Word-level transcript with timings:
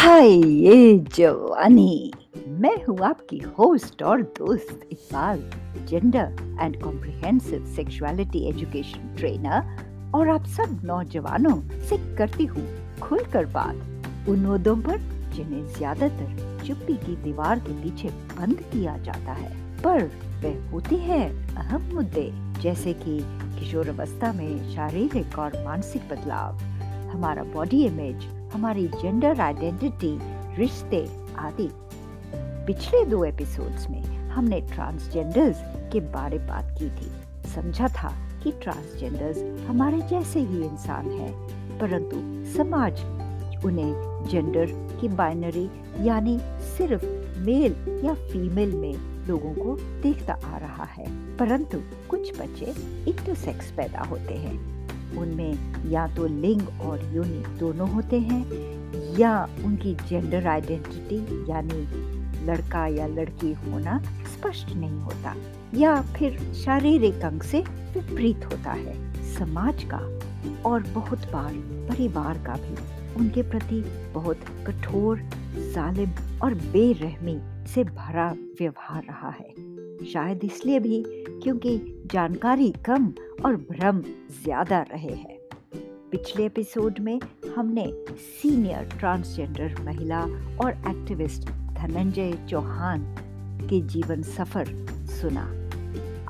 हाय 0.00 0.28
ये 0.28 0.96
जवानी। 1.14 2.12
मैं 2.60 2.74
हूँ 2.84 2.96
आपकी 3.04 3.38
होस्ट 3.58 4.02
और 4.02 4.22
दोस्त 4.38 4.86
Iqbal 4.92 5.42
gender 5.88 6.56
and 6.60 6.80
comprehensive 6.82 7.66
sexuality 7.74 8.46
education 8.48 9.14
trainer 9.16 10.14
और 10.14 10.28
आप 10.28 10.46
सब 10.46 10.80
नौजवानों 10.84 11.54
से 11.88 11.98
करती 12.16 12.44
हूँ 12.44 12.66
खुलकर 13.00 13.46
बात। 13.52 14.28
उन 14.28 14.46
मुद्दों 14.46 14.76
पर 14.78 14.98
जिन्हें 15.34 15.66
ज़्यादातर 15.68 16.64
चुप्पी 16.66 16.96
की 16.96 17.16
दीवार 17.22 17.58
के 17.58 17.80
पीछे 17.82 18.08
बंद 18.34 18.62
किया 18.72 18.96
जाता 18.98 19.32
है, 19.32 19.52
पर 19.82 20.10
वे 20.42 20.56
होते 20.72 20.96
हैं 20.96 21.30
अहम 21.56 21.94
मुद्दे, 21.94 22.30
जैसे 22.62 22.92
कि 22.96 23.20
किशोर 23.60 23.88
अवस्था 23.88 24.32
में 24.32 24.74
शारीरिक 24.74 25.38
और 25.38 25.62
मानसिक 25.66 26.08
बदलाव। 26.12 26.58
हमारा 27.12 27.44
बॉडी 27.54 27.84
इमेज 27.86 28.28
हमारी 28.52 28.88
जेंडर 28.88 29.40
आइडेंटिटी 29.40 30.18
रिश्ते 30.56 31.08
आदि। 31.38 31.70
पिछले 32.66 33.04
दो 33.04 33.24
एपिसोड्स 33.24 33.90
में 33.90 34.02
हमने 34.28 34.60
ट्रांसजेंडर्स 34.60 35.56
के 35.92 36.00
बारे 36.00 36.38
बात 36.38 36.76
की 36.78 36.90
थी। 36.90 37.12
समझा 37.50 37.88
था 37.88 38.14
कि 38.44 38.52
ट्रांसजेंडर्स 38.52 39.68
हमारे 39.68 40.00
जैसे 40.00 40.40
ही 40.40 40.62
इंसान 40.62 41.10
हैं, 41.10 41.32
परंतु 41.78 42.16
समाज 42.56 43.00
उन्हें 43.64 44.26
जेंडर 44.28 44.98
की 45.00 45.08
बाइनरी 45.08 45.70
यानी 46.00 46.38
सिर्फ़ 46.78 47.04
मेल 47.38 48.02
या 48.04 48.14
फीमेल 48.14 48.72
में 48.72 49.26
लोगों 49.28 49.52
को 49.52 49.76
देखता 50.02 50.32
आ 50.32 50.58
रहा 50.58 50.84
है। 50.84 51.36
परंतु 51.36 51.80
कुछ 52.08 52.40
बच्चे 52.40 52.64
इंटरसेक्स 53.10 53.70
पैदा 53.70 54.00
होते 54.00 54.34
हैं। 54.34 54.79
उनमें 55.18 55.90
या 55.90 56.06
तो 56.06 56.26
लिंग 56.26 56.80
और 56.80 57.04
योनि 57.14 57.58
दोनों 57.58 57.88
होते 57.90 58.18
हैं, 58.20 58.44
या 59.18 59.32
उनकी 59.64 59.94
जेंडर 60.08 60.46
आइडेंटिटी 60.46 61.16
यानी 61.50 61.80
लड़का 62.46 62.86
या 62.86 63.06
लड़की 63.06 63.52
होना 63.52 63.98
स्पष्ट 64.34 64.74
नहीं 64.76 65.00
होता, 65.00 65.34
या 65.74 66.00
फिर 66.16 66.38
शारीरिक 66.54 67.24
अंग 67.24 67.42
से 67.42 67.60
विपरीत 67.94 68.44
होता 68.44 68.72
है। 68.72 68.94
समाज 69.34 69.84
का 69.84 69.98
और 70.68 70.82
बहुत 70.94 71.30
बार 71.32 71.52
परिवार 71.88 72.38
का 72.38 72.56
भी 72.56 72.76
उनके 73.14 73.42
प्रति 73.42 73.80
बहुत 74.14 74.44
कठोर 74.66 75.20
जालिम 75.74 76.10
और 76.42 76.54
बेरहमी 76.72 77.38
से 77.68 77.84
भरा 77.84 78.30
व्यवहार 78.60 79.02
रहा 79.04 79.30
है। 79.30 79.69
शायद 80.04 80.44
इसलिए 80.44 80.78
भी 80.80 81.02
क्योंकि 81.42 81.78
जानकारी 82.06 82.70
कम 82.70 83.12
और 83.44 83.56
भ्रम 83.56 84.00
ज़्यादा 84.44 84.80
रहे 84.82 85.14
हैं। 85.14 85.38
पिछले 86.10 86.46
एपिसोड 86.46 86.98
में 86.98 87.20
हमने 87.56 87.84
सीनियर 88.16 88.84
ट्रांसजेंडर 88.98 89.74
महिला 89.82 90.20
और 90.64 90.70
एक्टिविस्ट 90.70 91.48
धनंजय 91.50 92.32
चौहान 92.50 93.04
के 93.70 93.80
जीवन 93.80 94.22
सफ़र 94.22 94.66
सुना। 95.20 95.44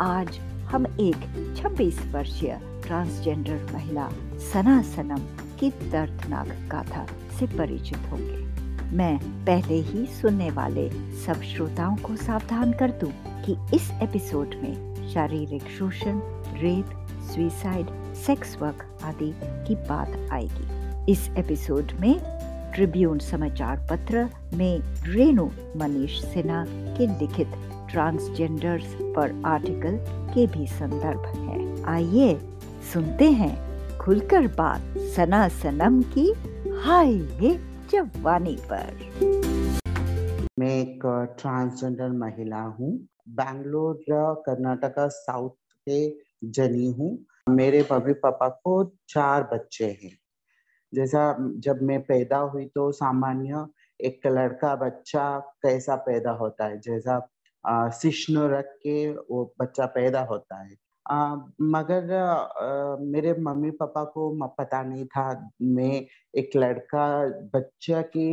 आज 0.00 0.38
हम 0.70 0.86
एक 0.86 1.16
26 1.56 2.06
वर्षीय 2.12 2.60
ट्रांसजेंडर 2.86 3.66
महिला 3.74 4.08
सना 4.52 4.82
सनम 4.82 5.26
की 5.60 5.70
दर्दनाक 5.70 6.48
गाथा 6.70 7.06
से 7.38 7.46
परिचित 7.46 7.98
होंगे। 8.12 8.49
मैं 8.92 9.18
पहले 9.44 9.74
ही 9.74 10.06
सुनने 10.06 10.50
वाले 10.50 10.90
सब 11.16 11.42
श्रोताओं 11.42 11.96
को 11.96 12.16
सावधान 12.16 12.72
कर 12.72 12.90
दूँ 12.90 13.12
कि 13.26 13.76
इस 13.76 13.90
एपिसोड 14.02 14.46
में 14.46 15.08
शारीरिक 15.14 15.62
शोषण, 15.78 16.20
रेप 16.60 17.08
सुइसाइड 17.34 18.14
सेक्स 18.14 18.56
वर्क 18.62 18.98
आदि 19.04 19.32
की 19.44 19.74
बात 19.74 20.28
आएगी। 20.32 21.12
इस 21.12 21.30
एपिसोड 21.38 21.92
में 22.00 22.20
ट्रिब्यून 22.74 23.18
समाचार 23.18 23.86
पत्र 23.90 24.28
में 24.54 24.78
रेणु 25.02 25.46
मनीष 25.76 26.24
सिन्हा 26.24 26.64
के 26.68 27.06
लिखित 27.06 27.48
ट्रांसजेंडर्स 27.90 28.96
पर 29.02 29.42
आर्टिकल 29.46 29.96
के 30.34 30.46
भी 30.46 30.66
संदर्भ 30.66 31.26
है। 31.26 31.84
आइए 31.84 32.40
सुनते 32.92 33.30
हैं 33.30 33.70
खुलकर 33.98 34.46
बात 34.46 34.98
सना 34.98 35.48
सनम 35.48 36.02
की 36.02 36.32
हाय 36.84 37.12
जवानी 37.90 38.56
पर। 38.72 38.94
मैं 40.58 40.74
एक 40.76 41.00
ट्रांसजेंडर 41.40 42.08
महिला 42.10 42.62
हूँ। 42.62 42.92
बैंगलोर 43.28 44.04
कर्नाटका, 44.46 45.06
साउथ 45.08 45.50
के 45.88 45.98
जनी 46.44 46.86
हूँ। 46.92 47.18
मेरे 47.48 47.80
मम्मी 47.92 48.12
पापा 48.12 48.48
को 48.48 48.84
चार 49.08 49.42
बच्चे 49.52 49.86
हैं। 50.02 50.16
जैसा 50.94 51.36
जब 51.56 51.82
मैं 51.82 52.00
पैदा 52.02 52.38
हुई 52.38 52.66
तो 52.66 52.90
सामान्य 52.92 53.66
एक 54.00 54.26
लड़का 54.26 54.74
बच्चा 54.76 55.38
कैसा 55.62 55.96
पैदा 55.96 56.30
होता 56.32 56.64
है? 56.64 56.80
जैसा 56.80 57.90
शिष्णु 57.90 58.46
रख 58.48 58.64
के 58.76 59.10
वो 59.12 59.54
बच्चा 59.60 59.86
पैदा 59.86 60.20
होता 60.22 60.62
है। 60.62 60.76
आ, 61.10 61.34
मगर 61.74 62.12
आ, 62.14 62.96
मेरे 63.00 63.34
मम्मी 63.40 63.70
पापा 63.80 64.04
को 64.14 64.30
पता 64.58 64.82
नहीं 64.82 65.06
था 65.06 65.24
मैं 65.62 66.06
एक 66.34 66.56
लड़का 66.56 67.06
बच्चा 67.54 68.02
के 68.16 68.28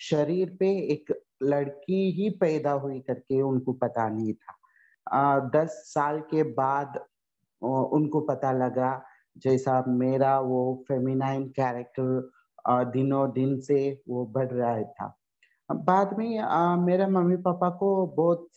शरीर 0.00 0.56
पे 0.60 0.70
एक 0.92 1.12
लड़की 1.42 2.10
ही 2.12 2.28
पैदा 2.40 2.72
हुई 2.84 3.00
करके 3.00 3.40
उनको 3.42 3.72
पता 3.72 4.08
नहीं 4.08 4.32
था। 4.34 4.54
आ, 5.12 5.38
दस 5.56 5.82
साल 5.94 6.20
के 6.30 6.42
बाद 6.52 6.98
उनको 7.62 8.20
पता 8.20 8.52
लगा 8.52 8.90
जैसा 9.36 9.82
मेरा 9.88 10.38
वो 10.40 10.62
फेमिनाइन 10.88 11.44
कैरेक्टर 11.58 12.30
दिनों 12.92 13.30
दिन 13.32 13.58
से 13.60 13.78
वो 14.08 14.24
बढ़ 14.26 14.50
रहा 14.52 14.82
था। 14.82 15.16
बाद 15.70 16.16
में 16.18 16.84
मेरे 16.84 17.06
मम्मी 17.06 17.36
पापा 17.36 17.68
को 17.70 17.90
बहुत 18.16 18.48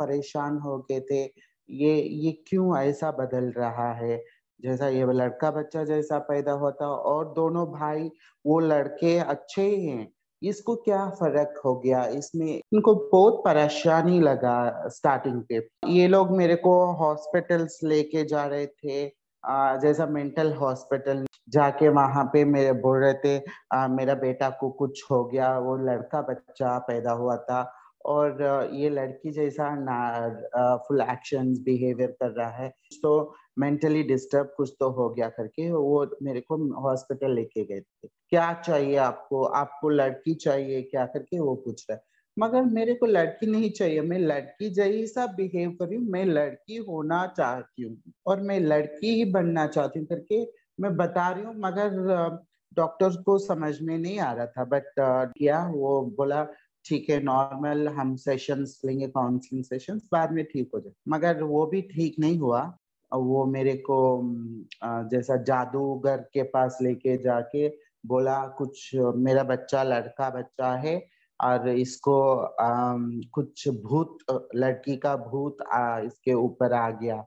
परेशान 0.00 0.58
हो 0.58 0.78
गए 0.90 1.00
थे। 1.00 1.24
ये 1.70 1.94
ये 2.02 2.30
क्यों 2.48 2.76
ऐसा 2.78 3.10
बदल 3.10 3.52
रहा 3.56 3.92
है? 3.92 4.22
जैसा 4.60 4.88
ये 4.88 5.12
लड़का 5.12 5.50
बच्चा 5.50 5.84
जैसा 5.84 6.18
पैदा 6.18 6.52
होता 6.52 6.86
और 6.86 7.32
दोनों 7.34 7.66
भाई 7.66 8.10
वो 8.46 8.58
लड़के 8.60 9.18
अच्छे 9.18 9.62
ही 9.62 10.06
इसको 10.42 10.74
क्या 10.76 11.08
फ़र्क 11.10 11.60
हो 11.64 11.74
गया? 11.76 12.04
इसमें 12.06 12.46
इनको 12.46 12.94
बहुत 13.12 13.42
परेशानी 13.44 14.20
लगा 14.20 14.88
स्टार्टिंग 14.88 15.42
पे। 15.48 15.66
ये 15.88 16.08
लोग 16.08 16.30
मेरे 16.30 16.56
को 16.56 16.74
हॉस्पिटल्स 16.92 17.78
लेके 17.84 18.24
जा 18.24 18.44
रहे 18.46 18.66
थे 18.66 19.06
आ, 19.44 19.76
जैसा 19.76 20.06
मेंटल 20.06 20.52
हॉस्पिटल 20.52 21.24
जाके 21.48 21.88
वहाँ 21.88 22.24
पे 22.32 22.44
मेरे 22.44 22.72
बोल 22.72 22.98
रहे 22.98 23.14
थे 23.14 23.42
आ, 23.74 23.86
मेरा 23.88 24.14
बेटा 24.14 24.50
को 24.50 24.70
कुछ 24.70 25.02
हो 25.10 25.24
गया 25.24 25.58
वो 25.58 25.76
लड़का 25.76 26.22
बच्चा 26.22 26.78
पैदा 26.78 27.12
हुआ 27.12 27.36
था। 27.36 27.62
और 28.04 28.70
ये 28.74 28.88
लड़की 28.90 29.30
जैसा 29.32 29.68
ना 29.78 30.78
फुल 30.88 31.00
एक्शन 31.02 31.52
बिहेवियर 31.64 32.10
कर 32.22 32.30
रहा 32.32 32.50
है। 32.56 32.68
तो 33.02 33.34
मेंटली 33.58 34.02
डिस्टर्ब 34.02 34.52
कुछ 34.56 34.74
तो 34.80 34.90
हो 34.90 35.08
गया 35.10 35.28
करके 35.28 35.70
वो 35.70 36.06
मेरे 36.22 36.40
को 36.40 36.56
हॉस्पिटल 36.82 37.34
लेके 37.34 37.64
गए 37.64 37.80
थे। 37.80 38.08
क्या 38.30 38.52
चाहिए 38.64 38.96
आपको? 38.98 39.42
आपको 39.44 39.88
लड़की 39.88 40.34
चाहिए 40.36 40.82
क्या 40.82 41.04
करके? 41.06 41.38
वो 41.40 41.54
पूछ 41.56 41.84
रहा 41.90 41.96
है। 41.96 42.02
मगर 42.36 42.62
मेरे 42.64 42.94
को 42.94 43.06
लड़की 43.06 43.46
नहीं 43.46 43.70
चाहिए। 43.70 44.00
मैं 44.00 44.18
लड़की 44.18 44.70
जैसा 44.74 45.26
बिहेव 45.36 45.70
कर 45.80 45.88
रही 45.88 45.98
मैं 46.12 46.24
लड़की 46.26 46.76
होना 46.88 47.26
चाहती 47.36 47.82
हूँ 47.82 47.96
और 48.26 48.40
मैं 48.42 48.58
लड़की 48.60 49.14
ही 49.14 49.24
बनना 49.32 49.66
चाहती 49.66 49.98
हूँ 49.98 50.06
करके 50.06 50.42
मैं 50.80 50.96
बता 50.96 51.28
रही 51.30 51.44
हूँ। 51.44 51.54
मगर 51.58 52.38
डॉक्टर 52.76 53.22
को 53.22 53.38
समझ 53.38 53.74
में 53.82 53.96
नहीं 53.98 54.18
आ 54.20 54.32
रहा 54.32 54.46
था 54.46 54.64
बट 54.64 54.84
किया, 54.98 55.64
वो 55.68 56.02
बोला 56.16 56.42
ठीक 56.90 57.10
है 57.10 57.22
नॉर्मल 57.22 57.88
हम 57.88 58.14
सेशंस 58.16 58.80
लेंगे 58.84 59.06
काउंसलिंग 59.08 59.64
सेशंस 59.64 60.08
बाद 60.12 60.32
में 60.32 60.44
ठीक 60.44 60.70
हो 60.74 60.80
जाए। 60.80 60.92
मगर 61.08 61.42
वो 61.42 61.66
भी 61.66 61.82
ठीक 61.94 62.18
नहीं 62.20 62.38
हुआ। 62.38 62.62
वो 63.12 63.44
मेरे 63.46 63.74
को 63.90 63.98
जैसा 64.84 65.36
जादूगर 65.42 66.16
के 66.34 66.42
पास 66.42 66.78
लेके 66.82 67.16
जाके 67.22 67.68
बोला 68.06 68.36
कुछ 68.58 68.90
मेरा 69.16 69.42
बच्चा 69.44 69.82
लड़का 69.82 70.28
बच्चा 70.30 70.72
है 70.74 70.94
और 71.40 71.68
इसको 71.68 72.16
आ, 72.36 72.94
कुछ 73.32 73.68
भूत 73.68 74.18
लड़की 74.54 74.96
का 74.96 75.16
भूत 75.16 75.62
आ, 75.72 75.98
इसके 76.00 76.34
ऊपर 76.34 76.72
आ 76.72 76.90
गया। 76.90 77.24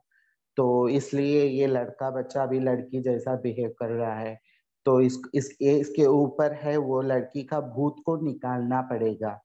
तो 0.56 0.88
इसलिए 0.88 1.44
ये 1.44 1.66
लड़का 1.66 2.10
बच्चा 2.10 2.42
अभी 2.42 2.60
लड़की 2.60 3.00
जैसा 3.02 3.34
बिहेव 3.36 3.74
कर 3.78 3.90
रहा 3.90 4.14
है। 4.14 4.38
तो 4.86 5.00
इस, 5.00 5.18
इस 5.34 5.56
इसके 5.62 6.06
ऊपर 6.06 6.52
है 6.52 6.76
वो 6.76 7.00
लड़की 7.02 7.42
का 7.42 7.60
भूत 7.60 7.96
को 8.06 8.16
निकालना 8.24 8.80
पड़ेगा। 8.82 9.40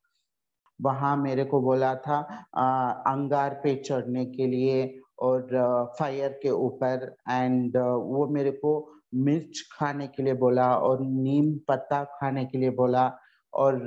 वहाँ 0.82 1.16
मेरे 1.18 1.44
को 1.44 1.62
बोला 1.62 1.94
था 1.96 2.18
आ, 2.56 2.92
अंगार 3.14 3.60
पे 3.64 3.76
चढ़ने 3.76 4.26
के 4.26 4.48
लिए 4.48 5.00
और 5.20 5.56
आ, 5.56 5.84
फायर 6.00 6.40
के 6.44 6.50
ऊपर 6.50 7.16
एंड 7.30 7.78
वो 7.78 8.28
मेरे 8.28 8.52
को 8.52 8.92
मिर्च 9.16 9.62
खाने 9.72 10.08
के 10.08 10.24
लिए 10.24 10.34
बोला 10.34 10.76
और 10.78 11.02
नीम 11.02 11.54
पत्ता 11.68 12.04
खाने 12.04 12.46
के 12.46 12.58
लिए 12.58 12.70
बोला 12.70 13.12
और 13.54 13.80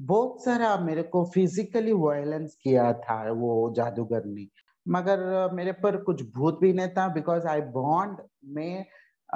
बहुत 0.00 0.44
सारा 0.44 0.76
मेरे 0.76 1.02
को 1.02 1.24
फिजिकली 1.34 1.92
वायलेंस 1.92 2.56
किया 2.62 2.92
था 2.92 3.22
वो 3.32 3.72
जादूगर 3.76 4.24
ने। 4.24 4.46
मगर 4.86 5.50
मेरे 5.54 5.72
पर 5.72 5.96
कुछ 5.96 6.22
भूत 6.34 6.58
भी 6.60 6.72
नहीं 6.72 6.88
था 6.88 7.06
बिकॉज़ 7.14 7.46
आई 7.46 7.60
बॉन्ड 7.60 8.18
में 8.44 8.84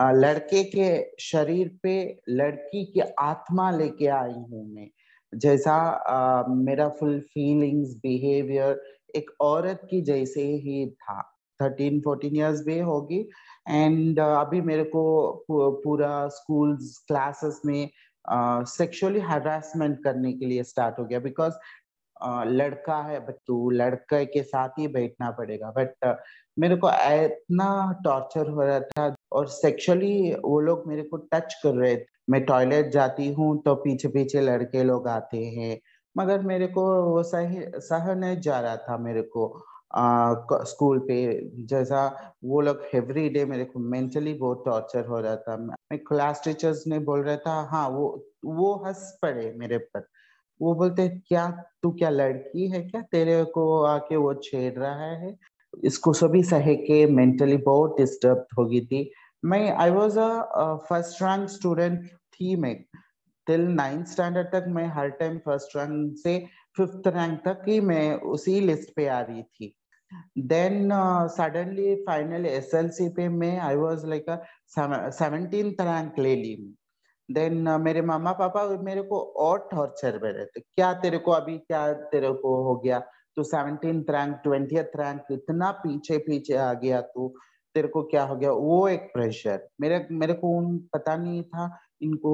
लड़के 0.01 0.63
के 0.65 0.89
शरीर 1.21 1.79
पे 1.83 1.95
लड़की 2.29 2.85
की 2.85 3.01
आत्मा 3.21 3.71
लेके 3.71 4.07
आई 4.07 4.33
हूँ 4.33 4.65
मैं। 4.75 4.89
जैसा 5.35 5.75
आ, 5.75 6.47
मेरा 6.49 6.89
फुल 6.89 7.21
फीलिंग्स 7.21 7.95
बिहेवियर 7.97 8.83
एक 9.17 9.31
औरत 9.41 9.81
की 9.91 10.01
जैसे 10.03 10.43
ही 10.43 10.91
था। 10.91 11.29
थर्टीन 11.63 12.01
फोर्टीन 12.01 12.37
ईयर्स 12.37 12.65
भी 12.65 12.79
होगी 12.79 13.29
एंड 13.69 14.21
अभी 14.21 14.61
मेरे 14.61 14.85
को 14.85 15.45
पूरा 15.51 16.29
स्कूल 16.29 16.77
क्लासेस 16.77 17.61
में 17.67 17.91
सेक्सुअली 18.67 19.21
uh, 19.21 19.27
हरासमेंट 19.27 20.03
करने 20.05 20.33
के 20.33 20.47
लिए 20.47 20.63
स्टार्ट 20.63 20.99
हो 20.99 21.05
गया 21.05 21.19
बिकॉज़ 21.19 21.55
uh, 22.29 22.45
लड़का 22.47 23.03
है 23.03 23.21
बट 23.27 23.35
तू 23.47 23.71
लड़के 23.71 24.25
के 24.25 24.43
साथ 24.43 24.69
ही 24.79 24.89
बैठना 24.89 25.31
पड़ेगा। 25.31 25.71
बट 25.71 26.17
मेरे 26.57 26.77
को 26.77 26.89
इतना 27.15 27.67
टॉर्चर 28.05 28.49
हो 28.49 28.63
रहा 28.63 28.81
था 28.81 29.15
और 29.33 29.47
सेक्सुअली 29.51 30.33
वो 30.35 30.59
लोग 30.61 30.87
मेरे 30.89 31.03
को 31.05 31.17
टच 31.33 31.55
कर 31.63 31.75
रहे 31.75 31.97
थे। 31.97 32.05
मैं 32.31 32.45
टॉयलेट 32.45 32.91
जाती 32.93 33.33
हूँ 33.35 33.57
तो 33.63 33.75
पीछे 33.77 34.09
पीछे 34.09 34.41
लड़के 34.41 34.83
लोग 34.85 35.09
आते 35.09 35.45
हैं, 35.47 35.79
मगर 36.17 36.43
मेरे 36.43 36.67
को 36.69 36.83
वो 37.05 37.23
सही 37.25 37.65
सह 37.81 38.15
नहीं 38.15 38.41
जा 38.41 38.61
रहा 38.61 38.77
था 38.79 38.99
मेरे 39.01 39.23
को। 39.37 39.53
स्कूल 40.67 40.99
पे 40.99 41.17
जैसा 41.67 42.07
वो 42.45 42.61
लोग 42.61 42.83
एवरी 42.95 43.29
डे 43.29 43.45
मेरे 43.45 43.65
को 43.65 43.81
मेंटली 43.81 44.33
बहुत 44.35 44.63
टॉर्चर 44.67 45.07
हो 45.07 45.21
रहा 45.21 45.37
था। 45.39 45.57
मैं 45.57 45.99
क्लास 45.99 46.43
टीचर्स 46.45 46.87
ने 46.87 46.99
बोल 47.01 47.23
रहा 47.23 47.37
था 47.39 47.61
हाँ 47.71 47.89
वो 47.91 48.07
वो 48.47 48.75
हंस 48.87 49.19
पड़े 49.23 49.53
मेरे 49.59 49.79
पर। 49.79 50.07
वो 50.61 50.75
बोलते, 50.75 51.09
क्या, 51.09 51.47
तू 51.83 51.91
क्या 51.93 52.11
लड़की 52.11 52.69
है? 52.69 52.81
क्या 52.83 53.01
तेरे 53.13 53.43
को 53.47 53.83
आके 53.85 54.17
वो 54.17 54.33
छेड़ 54.35 54.73
रहा 54.75 55.11
है? 55.13 55.37
इसको 55.85 56.13
सभी 56.13 56.43
सहे 56.43 56.75
के 56.77 57.05
मेंटली 57.07 57.57
बहुत 57.57 57.97
डिस्टर्ब 57.99 58.47
हो 58.59 58.65
गई 58.67 58.81
थी। 58.87 59.11
मैं 59.45 59.71
I 59.73 59.91
was 59.91 60.19
a 60.19 60.75
first 60.89 61.23
rank 61.23 61.49
student 61.49 62.07
थी 62.07 62.57
मैं। 62.57 62.75
टिल 63.47 63.61
नाइन्थ 63.61 64.07
स्टैंडर्ड 64.07 64.47
तक 64.47 64.65
मैं 64.69 64.87
हर 64.87 65.09
टाइम 65.11 65.39
फ़र्स्ट 65.39 65.77
रैंक 65.77 66.17
से 66.19 66.39
फिफ्थ 66.77 67.09
रैंक 67.09 67.39
तक 67.45 67.65
ही 67.69 67.81
मैं 67.81 68.15
उसी 68.35 68.61
लिस्ट 68.61 68.95
पे 68.97 69.07
आ 69.07 69.21
रही 69.21 69.43
थी। 69.43 69.77
Then 70.37 70.91
uh, 70.93 71.27
suddenly 71.29 72.05
finally 72.07 72.51
SLC 72.51 73.09
पे 73.17 73.29
मैं 73.29 73.77
was 73.77 74.05
like 74.05 74.27
a 74.29 74.41
seventeenth 75.13 75.81
rank 75.81 76.19
ले 76.19 76.35
ली 76.37 76.55
देन 77.29 77.65
uh, 77.67 77.79
मेरे 77.81 78.03
मामा 78.03 78.33
पापा 78.33 78.65
मेरे 78.83 79.03
को 79.03 79.21
और 79.37 79.69
टॉर्चर 79.73 80.19
में 80.23 80.33
रहते। 80.33 80.61
क्या 80.61 80.93
तेरे 80.95 81.19
को 81.19 81.31
अभी 81.31 81.57
क्या 81.59 81.93
तेरे 81.93 82.33
को 82.33 82.55
हो 82.63 82.77
गया? 82.77 83.03
तू 83.37 83.43
सेवनटीन 83.45 84.05
रैंक 84.11 84.41
ट्वेंटियथ 84.45 84.97
रैंक 84.97 85.33
इतना 85.33 85.71
पीछे 85.83 86.19
पीछे 86.27 86.57
आ 86.57 86.73
गया 86.75 87.01
तू, 87.03 87.29
तेरे 87.75 87.89
को 87.89 88.03
क्या 88.05 88.23
हो 88.25 88.37
गया? 88.37 88.51
वो 88.53 88.89
एक 88.89 89.11
प्रेशर 89.13 89.69
मेरे 89.81 90.07
मेरे 90.13 90.35
को 90.35 90.49
उन, 90.59 90.77
पता 90.95 91.17
नहीं 91.17 91.43
था, 91.45 91.71
इनको 92.03 92.33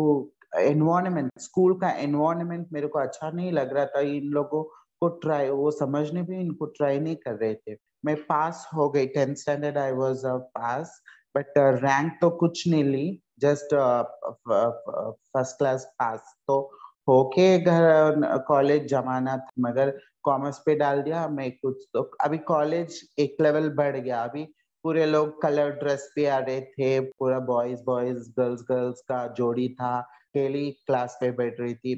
एनवायरमेंट 0.56 1.30
स्कूल 1.40 1.74
का 1.80 1.90
एनवायरमेंट 2.00 2.66
मेरे 2.72 2.86
को 2.86 2.98
अच्छा 2.98 3.30
नहीं 3.30 3.52
लग 3.52 3.74
रहा 3.74 3.84
था, 3.86 4.00
इन 4.00 4.30
लोगों 4.32 4.62
को 5.02 5.08
ट्राई 5.20 5.48
वो 5.50 5.70
समझने 5.70 6.22
भी 6.22 6.40
इनको 6.40 6.66
ट्राई 6.78 6.98
नहीं 7.00 7.16
कर 7.16 7.34
रहे 7.34 7.54
थे. 7.54 7.76
मैं 8.04 8.16
पास 8.24 8.66
हो 8.74 8.88
गई 8.90 9.06
tenth 9.08 9.34
standard 9.36 9.78
I 9.78 9.92
was 9.92 10.22
pass 10.26 11.00
but 11.36 11.58
rank 11.58 12.12
तो 12.20 12.30
कुछ 12.38 12.66
नहीं 12.68 12.84
ली 12.84 13.22
जस्ट 13.40 13.74
फ़र्स्ट 13.74 15.58
क्लास 15.58 15.84
पास 15.98 16.34
तो 16.48 16.60
होके 17.08 17.58
घर 17.60 18.42
कॉलेज 18.48 18.88
जमाना 18.90 19.36
था, 19.36 19.50
मगर 19.60 19.90
कॉमर्स 20.28 20.58
पे 20.66 20.74
डाल 20.76 21.02
दिया 21.02 21.26
मैं 21.30 21.50
कुछ 21.52 21.84
तो 21.94 22.02
अभी 22.24 22.38
कॉलेज 22.48 23.00
एक 23.18 23.36
लेवल 23.42 23.68
बढ़ 23.74 23.96
गया, 23.96 24.22
अभी 24.22 24.44
पूरे 24.84 25.06
लोग 25.06 25.40
कलर 25.42 25.70
ड्रेस 25.78 26.10
पे 26.16 26.26
आ 26.26 26.38
रहे 26.38 26.60
थे, 26.60 27.00
पूरा 27.00 27.38
बॉयज़ 27.46 27.82
बॉयज़ 27.86 28.28
गर्ल्स 28.38 28.62
गर्ल्स 28.70 29.00
का 29.08 29.26
जोड़ी 29.36 29.68
था 29.80 29.98
अकेली 29.98 30.70
क्लास 30.86 31.16
पे 31.20 31.30
बैठ 31.32 31.60
रही 31.60 31.74
थी, 31.74 31.94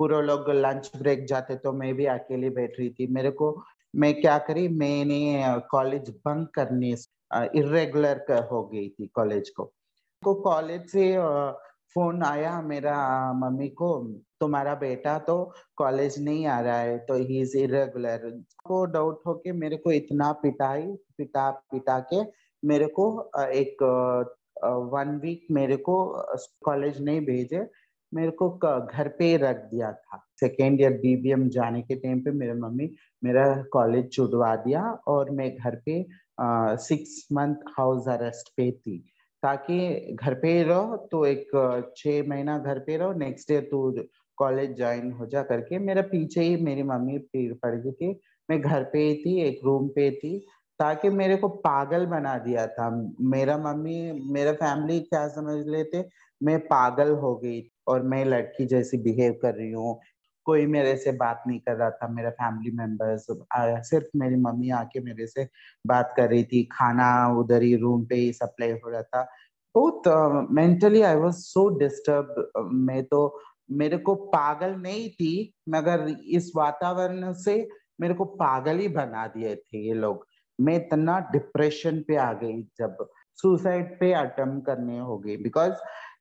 पूरे 0.00 0.20
लोग 0.22 0.50
लंच 0.50 0.90
ब्रेक 0.96 1.24
जाते 1.28 1.56
तो 1.56 1.72
मैं 1.72 1.94
भी 1.96 2.06
अकेली 2.08 2.50
बैठ 2.50 2.78
रही 2.78 2.90
थी, 2.90 3.06
मेरे 3.06 3.30
को, 3.30 3.62
मैं 3.94 4.14
क्या 4.20 4.38
करी, 4.48 4.66
मैंने 4.68 5.60
कॉलेज 5.70 6.10
बंक 6.26 6.50
करने 6.54 6.94
इरेगुलर 7.58 8.46
हो 8.50 8.62
गई 8.66 8.88
थी 8.88 9.06
कॉलेज 9.14 9.50
को 9.50 9.64
को 10.22 10.34
कॉलेज 10.42 10.86
से 10.90 11.12
फ़ोन 11.94 12.22
आया 12.24 12.60
मेरा 12.62 12.96
मम्मी 13.34 13.68
को, 13.70 13.88
तुम्हारा 14.40 14.74
बेटा 14.74 15.18
तो 15.26 15.36
कॉलेज 15.76 16.14
नहीं 16.24 16.46
आ 16.46 16.58
रहा 16.60 16.78
है 16.78 16.96
तो 17.06 17.14
ही 17.16 17.40
इज़ 17.40 17.56
इरेगुलर 17.58 18.30
को 18.66 18.84
डाउट 18.86 19.20
हो 19.26 19.34
के 19.34 19.52
मेरे 19.52 19.76
को 19.76 19.92
इतना 19.92 20.30
पिटाई, 20.42 20.86
पिटा 21.18 21.50
पिटा 21.72 21.98
के 22.12 22.22
मेरे 22.62 22.86
को 22.98 23.06
एक 23.36 23.82
वन 24.92 25.18
वीक 25.22 25.46
मेरे 25.50 25.76
को 25.76 25.96
कॉलेज 26.64 27.00
नहीं 27.02 27.20
भेजे, 27.26 27.66
मेरे 28.12 28.30
को 28.32 28.48
घर 28.80 29.08
पे 29.18 29.36
रख 29.36 29.56
दिया 29.70 29.92
था। 29.92 30.22
सेकेंड 30.40 30.80
ईयर 30.80 30.92
बीबीएम 30.98 31.48
जाने 31.48 31.82
के 31.82 31.94
टाइम 31.94 32.20
पे 32.24 32.30
मेरे 32.32 32.54
मम्मी 32.60 32.90
मेरा 33.22 33.46
कॉलेज 33.72 34.12
छुड़वा 34.12 34.54
दिया 34.64 34.82
और 35.08 35.30
मैं 35.30 35.50
घर 35.56 35.76
पे 35.86 36.04
सिक्स 36.84 37.26
मंथ 37.32 37.72
हाउस 37.78 38.08
अरेस्ट 38.08 38.52
पे 38.56 38.70
थी। 38.72 39.04
ताकि 39.44 40.16
घर 40.20 40.34
पे 40.34 40.62
रहो 40.62 40.96
तो 41.10 41.24
एक 41.26 41.50
छह 41.96 42.28
महीना 42.28 42.58
घर 42.58 42.78
पे 42.78 42.96
रहो 42.96 43.12
नेक्स्ट 43.12 43.52
डे 43.52 43.60
तू 43.60 43.90
कॉलेज 44.38 44.76
ज्वाइन 44.76 45.10
हो 45.12 45.26
जा 45.26 45.42
करके 45.42 45.78
मेरा 45.78 46.02
पीछे 46.02 46.42
ही 46.42 46.56
मेरी 46.56 46.82
मम्मी 46.82 47.18
पड़ 47.36 47.74
गई 47.74 47.92
थी। 47.92 48.20
मैं 48.48 48.60
घर 48.60 48.82
पे 48.82 48.98
ही 48.98 49.14
थी, 49.14 49.40
एक 49.42 49.60
रूम 49.64 49.88
पे 49.88 50.10
थी, 50.10 50.38
ताकि 50.80 51.08
मेरे 51.10 51.36
को 51.36 51.48
पागल 51.48 52.06
बना 52.06 52.36
दिया 52.38 52.66
था। 52.66 52.88
मेरा 53.20 53.56
मम्मी, 53.58 54.12
मेरा 54.32 54.52
फैमिली 54.52 55.00
क्या 55.00 55.26
समझ 55.28 55.66
लेते? 55.66 56.04
मैं 56.42 56.58
पागल 56.66 57.10
हो 57.10 57.34
गई 57.36 57.62
और 57.88 58.02
मैं 58.02 58.24
लड़की 58.24 58.66
जैसी 58.66 58.98
बिहेव 58.98 59.38
कर 59.42 59.54
रही 59.54 59.70
हूँ 59.70 59.98
कोई 60.44 60.66
मेरे 60.66 60.96
से 60.96 61.12
बात 61.14 61.42
नहीं 61.46 61.58
कर 61.60 61.76
रहा 61.76 61.90
था, 61.90 62.08
मेरा 62.08 62.30
फैमिली 62.32 62.70
मेंबर्स 62.76 63.26
सिर्फ़ 63.88 64.18
मेरी 64.18 64.36
मम्मी 64.36 64.70
आके 64.72 65.00
मेरे 65.00 65.26
से 65.26 65.48
बात 65.84 66.12
कर 66.16 66.28
रही 66.30 66.44
थी, 66.44 66.62
खाना 66.72 67.38
उधर 67.38 67.62
ही 67.62 67.74
रूम 67.76 68.04
पे 68.06 68.14
ही 68.14 68.32
सप्लाई 68.32 68.72
हो 68.72 68.90
रहा 68.90 69.02
था। 69.02 69.22
बहुत 69.74 70.48
mentally 70.52 71.00
I 71.02 71.16
was 71.16 71.34
so 71.34 71.68
disturb 71.78 72.52
मैं 72.72 73.02
तो 73.04 73.40
मेरे 73.72 73.96
को 73.98 74.14
पागल 74.14 74.74
नहीं 74.76 75.08
थी, 75.10 75.54
मगर 75.68 76.06
इस 76.28 76.50
वातावरण 76.56 77.32
से 77.34 77.56
मेरे 78.00 78.14
को 78.14 78.24
पागल 78.24 78.78
ही 78.78 78.88
बना 78.90 79.26
दिए 79.26 79.54
थे 79.56 79.86
ये 79.86 79.94
लोग। 79.94 80.26
मैं 80.58 80.74
इतना 80.76 81.18
डिप्रेशन 81.32 82.02
पे 82.08 82.16
आ 82.16 82.32
गई 82.32 82.62
जब 82.78 83.06
सुसाइड 83.38 83.98
पे 84.00 84.12
अटेम्प्ट 84.14 84.66
करने 84.66 84.98
हो 84.98 85.18
गई 85.18 85.36
बिकॉज़ 85.36 85.72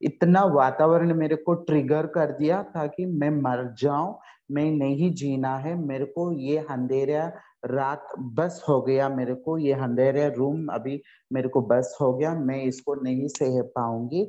इतना 0.01 0.43
वातावरण 0.53 1.13
मेरे 1.15 1.35
को 1.37 1.53
ट्रिगर 1.65 2.05
कर 2.15 2.31
दिया 2.37 2.61
था 2.65 2.85
कि 2.87 3.05
मैं 3.05 3.29
मर 3.41 3.63
जाऊँ, 3.79 4.15
मैं 4.51 4.69
नहीं 4.71 5.13
जीना 5.15 5.55
है, 5.57 5.75
मेरे 5.77 6.05
को 6.07 6.31
ये 6.31 6.57
अंधेरा 6.69 7.25
रात 7.65 8.07
बस 8.37 8.63
हो 8.69 8.81
गया, 8.81 9.07
मेरे 9.09 9.33
को 9.35 9.57
ये 9.57 9.73
अंधेरा 9.73 10.27
रूम 10.35 10.67
अभी 10.73 11.01
मेरे 11.31 11.49
को 11.49 11.61
बस 11.61 11.95
हो 12.01 12.11
गया, 12.13 12.33
मैं 12.35 12.61
इसको 12.63 12.95
नहीं 13.03 13.27
सह 13.29 13.61
पाऊँगी। 13.75 14.23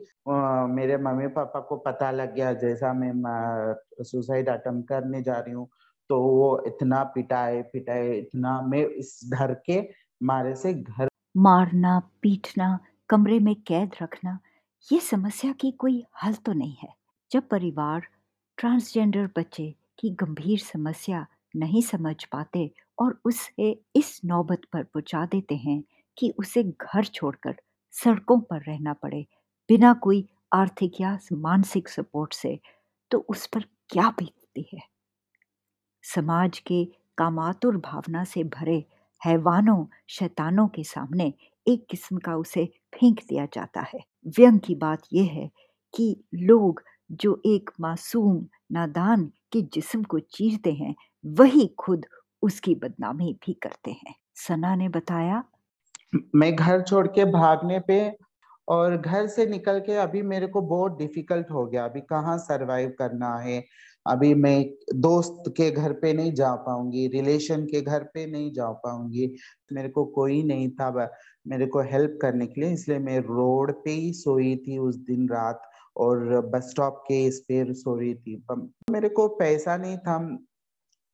मेरे 0.74 0.96
मम्मी 0.98 1.26
पापा 1.28 1.60
को 1.60 1.76
पता 1.78 2.10
लग 2.10 2.34
गया, 2.34 2.52
जैसा 2.54 2.92
मैं, 2.92 3.12
सुसाइड 4.02 4.48
अटेम्प्ट 4.48 4.88
करने 4.88 5.22
जा 5.22 5.38
रही 5.38 5.52
हूँ 5.54 5.68
तो 6.10 6.20
वो 6.20 6.62
इतना 6.66 7.02
पिटाए 7.14 7.62
पिटाए, 7.72 8.12
इतना 8.12 8.60
मैं 8.62 8.84
इस 8.86 9.20
घर 9.32 9.54
के 9.66 9.80
मारे 10.20 10.54
से 10.54 10.72
घर 10.74 11.08
मारना, 11.34 11.98
पीटना, 12.22 12.78
कमरे 13.10 13.38
में 13.38 13.54
कैद 13.66 13.90
रखना, 14.02 14.38
ये 14.92 15.00
समस्या 15.00 15.52
की 15.52 15.70
कोई 15.70 16.04
हल 16.22 16.34
तो 16.34 16.52
नहीं 16.52 16.76
है। 16.82 16.88
जब 17.30 17.48
परिवार, 17.48 18.06
ट्रांसजेंडर 18.58 19.26
बच्चे 19.38 19.74
की 19.98 20.10
गंभीर 20.10 20.58
समस्या 20.58 21.26
नहीं 21.56 21.82
समझ 21.82 22.24
पाते 22.24 22.70
और 22.98 23.20
उसे 23.24 23.70
इस 23.96 24.20
नौबत 24.24 24.60
पर 24.72 24.82
पहुँचा 24.82 25.24
देते 25.26 25.56
हैं 25.56 25.82
कि 26.16 26.30
उसे 26.38 26.62
घर 26.62 27.04
छोड़कर 27.04 27.56
सड़कों 27.94 28.40
पर 28.40 28.62
रहना 28.62 28.92
पड़े, 28.92 29.26
बिना 29.68 29.92
कोई 29.94 30.26
आर्थिक 30.52 31.00
या 31.00 31.18
मानसिक 31.32 31.88
सपोर्ट 31.88 32.34
से 32.34 32.58
तो 33.10 33.18
उस 33.28 33.46
पर 33.46 33.64
क्या 33.90 34.08
बीतती 34.10 34.68
है? 34.74 34.80
समाज 36.04 36.58
के 36.58 36.84
कामातुर 37.18 37.76
भावना 37.76 38.24
से 38.24 38.44
भरे 38.44 38.84
हैवानों, 39.24 39.84
शैतानों 40.08 40.66
के 40.68 40.84
सामने 40.84 41.32
एक 41.66 41.86
किस्म 41.90 42.18
का 42.18 42.36
उसे 42.36 42.64
फेंक 42.94 43.20
दिया 43.28 43.46
जाता 43.46 43.80
है। 43.94 44.00
व्यंग 44.28 44.60
की 44.60 44.74
बात 44.74 45.02
यह 45.12 45.30
है 45.32 45.50
कि 45.94 46.16
लोग 46.34 46.82
जो 47.12 47.40
एक 47.46 47.70
मासूम, 47.80 48.44
नादान 48.72 49.24
के 49.52 49.62
जिस्म 49.74 50.02
को 50.02 50.18
चीरते 50.18 50.72
हैं, 50.72 50.94
वही 51.24 51.66
खुद 51.78 52.06
उसकी 52.42 52.74
बदनामी 52.74 53.32
भी 53.46 53.52
करते 53.52 53.90
हैं। 53.90 54.14
सना 54.36 54.74
ने 54.76 54.88
बताया, 54.88 55.42
मैं 56.34 56.54
घर 56.56 56.82
छोड़ 56.82 57.06
के 57.08 57.24
भागने 57.24 57.78
पे 57.80 57.98
और 58.68 58.96
घर 58.96 59.26
से 59.26 59.46
निकल 59.46 59.78
के 59.80 59.96
अभी 59.98 60.22
मेरे 60.22 60.46
को 60.46 60.60
बहुत 60.62 60.96
डिफ़िकल्ट 60.98 61.50
हो 61.50 61.64
गया। 61.66 61.84
अभी 61.84 62.00
कहाँ 62.02 62.36
सरवाइव 62.38 62.94
करना 62.98 63.34
है? 63.38 63.62
अभी 64.06 64.32
मैं 64.34 64.64
दोस्त 64.96 65.52
के 65.56 65.70
घर 65.70 65.92
पे 65.92 66.12
नहीं 66.12 66.32
जा 66.34 66.54
पाऊँगी 66.66 67.06
रिलेशन 67.08 67.64
के 67.66 67.80
घर 67.80 68.02
पे 68.14 68.26
नहीं 68.26 68.52
जा 68.52 68.70
पाऊँगी। 68.84 69.34
मेरे 69.72 69.88
को 69.88 70.04
कोई 70.14 70.42
नहीं 70.42 70.68
था 70.70 70.90
मेरे 71.46 71.66
को 71.66 71.80
हेल्प 71.82 72.18
करने 72.22 72.46
के 72.46 72.60
लिए, 72.60 72.72
इसलिए 72.72 72.98
मैं 72.98 73.18
रोड 73.20 73.72
पे 73.84 73.90
ही 73.90 74.12
सोई 74.14 74.56
थी 74.58 74.78
उस 74.78 74.96
दिन 75.06 75.28
रात 75.28 75.62
और 75.96 76.40
बस 76.52 76.70
स्टॉप 76.70 77.02
के 77.08 77.24
इस 77.26 77.38
पे 77.48 77.72
सो 77.74 77.98
रही 77.98 78.14
थी 78.14 78.42
मेरे 78.90 79.08
को 79.08 79.28
पैसा 79.38 79.76
नहीं 79.76 79.96
था 79.98 80.18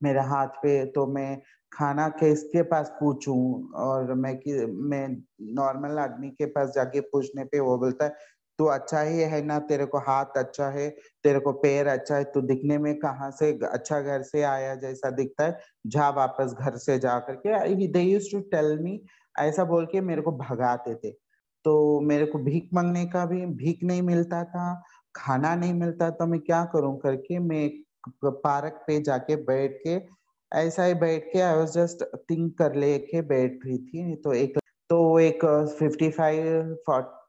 मेरे 0.01 0.21
हाथ 0.27 0.49
पे 0.63 0.85
तो 0.87 1.07
मैं 1.07 1.41
खाना 1.73 2.09
किसके 2.09 2.63
पास 2.63 2.89
पूछूँ? 3.01 3.71
और 3.75 4.13
मैं 4.15 4.37
कि, 4.39 4.53
मैं 4.67 5.09
नॉर्मल 5.55 5.99
आदमी 5.99 6.31
के 6.31 6.47
पास 6.47 6.73
जाके 6.75 7.01
पूछने 7.01 7.45
पे 7.45 7.61
वो 7.61 7.77
बोलता 7.79 8.05
है 8.05 8.15
तू 8.61 8.65
अच्छा 8.67 9.01
ही 9.01 9.21
है 9.21 9.41
ना, 9.43 9.59
तेरे 9.61 9.85
को 9.87 9.99
हाथ 9.99 10.37
अच्छा 10.37 10.69
है, 10.71 10.89
तेरे 11.25 11.39
को 11.39 11.53
पैर 11.55 11.87
अच्छा 11.87 12.17
है, 12.17 12.25
तू 12.25 12.41
दिखने 12.43 12.79
में 12.79 12.95
कहा 12.99 13.31
से 13.31 13.51
अच्छा 13.65 14.01
घर 14.01 14.23
से 14.23 14.43
आया 14.45 14.75
जैसा 14.77 15.11
दिखता 15.11 15.45
है, 15.45 15.59
जा 15.87 16.09
वापस 16.11 16.55
घर 16.61 16.77
से 16.79 16.99
जा 16.99 17.19
करके। 17.19 17.87
They 17.89 18.01
use 18.03 18.31
to 18.33 18.41
tell 18.51 18.79
me 18.79 19.01
ऐसा 19.39 19.65
बोल 19.65 19.87
के 19.87 20.01
मेरे 20.01 20.23
को 20.23 20.33
भगाते 20.39 20.95
थे। 20.95 21.11
तो 21.65 22.01
मेरे 22.01 22.27
को 22.27 22.39
भीख 22.39 22.69
मांगने 22.75 23.05
का 23.07 23.25
भी 23.27 23.45
भीख 23.57 23.85
नहीं 23.85 24.03
मिलता 24.03 24.45
था, 24.45 24.83
खाना 25.15 25.55
नहीं 25.55 25.75
मिलता 25.75 26.11
तो 26.11 26.27
मैं 26.27 26.41
क्या 26.41 26.65
करूँ 26.75 26.97
करके 26.99 27.39
मैं 27.39 27.69
पार्क 28.25 28.85
पे 28.87 29.01
जाके 29.03 29.37
बैठ 29.45 29.81
के, 29.87 30.01
ऐसा 30.53 30.85
ही 30.85 30.95
बैठ 30.97 31.33
के 31.33 31.41
आई 31.41 31.57
वाज 31.57 31.75
जस्ट 31.75 32.05
थिंक 32.31 32.57
कर 32.59 32.75
लेके 32.77 33.23
बैठ 33.25 33.67
रही 33.67 33.79
थी। 33.79 34.15
तो 34.17 34.33
एक 34.35 34.60
तो 34.91 35.19
एक 35.19 35.45
फिफ्टी 35.79 36.11
फाइव 36.11 36.77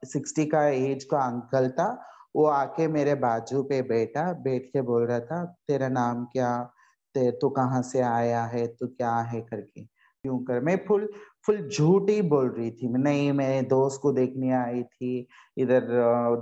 सिक्सटी 0.04 0.46
का 0.46 0.68
एज 0.68 1.04
का 1.04 1.18
अंकल 1.18 1.68
था। 1.70 2.04
वो 2.36 2.46
आके 2.46 2.88
मेरे 2.88 3.14
बाजू 3.14 3.62
पे 3.62 3.82
बैठा, 3.82 4.32
बैठ 4.32 4.66
के 4.66 4.80
बोल 4.82 5.06
रहा 5.06 5.20
था, 5.20 5.44
तेरा 5.68 5.88
नाम 5.88 6.24
क्या? 6.24 6.62
ते, 7.14 7.30
तू 7.30 7.48
कहाँ 7.48 7.82
से 7.82 8.00
आया 8.00 8.44
है? 8.44 8.66
तू 8.66 8.86
क्या 8.86 9.14
है 9.16 9.40
करके? 9.40 9.80
क्यों 9.82 10.38
कर। 10.38 10.60
मैं 10.60 10.84
फुल 10.88 11.08
फुल 11.46 11.68
झूठ 11.68 12.02
बोल 12.02 12.48
रही 12.48 12.70
थी। 12.70 12.88
नहीं, 12.88 13.32
मैं 13.32 13.68
दोस्त 13.68 14.00
को 14.02 14.12
देखने 14.12 14.52
आई 14.52 14.82
थी। 14.82 15.28
इधर 15.58 15.80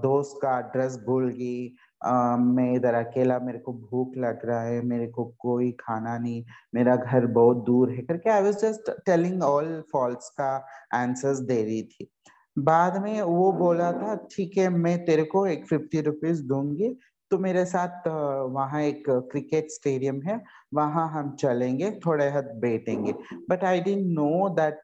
दोस्त 0.02 0.38
का 0.42 0.58
एड्रेस 0.58 0.98
भूल 1.06 1.28
गई। 1.30 1.74
मैं 2.02 2.72
इधर 2.74 2.94
अकेला, 2.94 3.38
मेरे 3.38 3.58
को 3.58 3.72
भूख 3.72 4.16
लग 4.16 4.44
रहा 4.46 4.62
है, 4.62 4.80
मेरे 4.82 5.06
को 5.08 5.24
कोई 5.38 5.70
खाना 5.80 6.16
नहीं, 6.18 6.44
मेरा 6.74 6.96
घर 6.96 7.26
बहुत 7.28 7.64
दूर 7.66 7.90
है 7.90 8.02
करके 8.02 8.30
I 8.30 8.42
was 8.42 8.56
just 8.60 8.90
telling 9.06 9.42
all 9.42 9.82
false 9.92 10.28
का 10.40 10.54
आंसर्स 10.94 11.38
दे 11.40 11.62
रही 11.62 11.82
थी। 11.84 12.10
बाद 12.56 12.96
में 13.02 13.20
वो 13.22 13.52
बोला 13.54 13.92
था, 13.92 14.14
ठीक 14.32 14.56
है, 14.58 14.68
मैं 14.68 15.04
तेरे 15.04 15.24
को 15.24 15.46
एक 15.46 15.66
फिफ्टी 15.68 16.00
रुपीज़ 16.02 16.42
दूँगी 16.44 16.96
तो 17.30 17.38
मेरे 17.38 17.64
साथ 17.64 18.06
वहाँ 18.52 18.80
एक 18.82 19.02
क्रिकेट 19.08 19.66
स्टेडियम 19.70 20.20
है, 20.22 20.40
वहाँ 20.74 21.06
हम 21.10 21.30
चलेंगे, 21.40 21.90
थोड़े 22.06 22.28
हद 22.30 22.50
बैठेंगे। 22.60 23.12
But 23.50 23.64
I 23.64 23.80
don't 23.80 24.06
know 24.08 24.48
that 24.56 24.80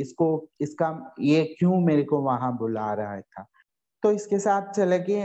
इसको, 0.00 0.28
इसका 0.60 1.14
ये 1.20 1.42
क्यों 1.58 1.80
मेरे 1.80 2.02
को 2.04 2.20
वहाँ 2.22 2.56
बुला 2.58 2.92
रहा 2.94 3.20
था। 3.20 3.46
तो 4.02 4.10
इसके 4.12 4.38
साथ 4.38 4.72
चले 4.72 4.98
गए 4.98 5.24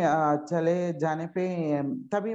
चले 0.50 0.94
जाने 1.00 1.26
पे, 1.28 1.46
तभी 2.14 2.34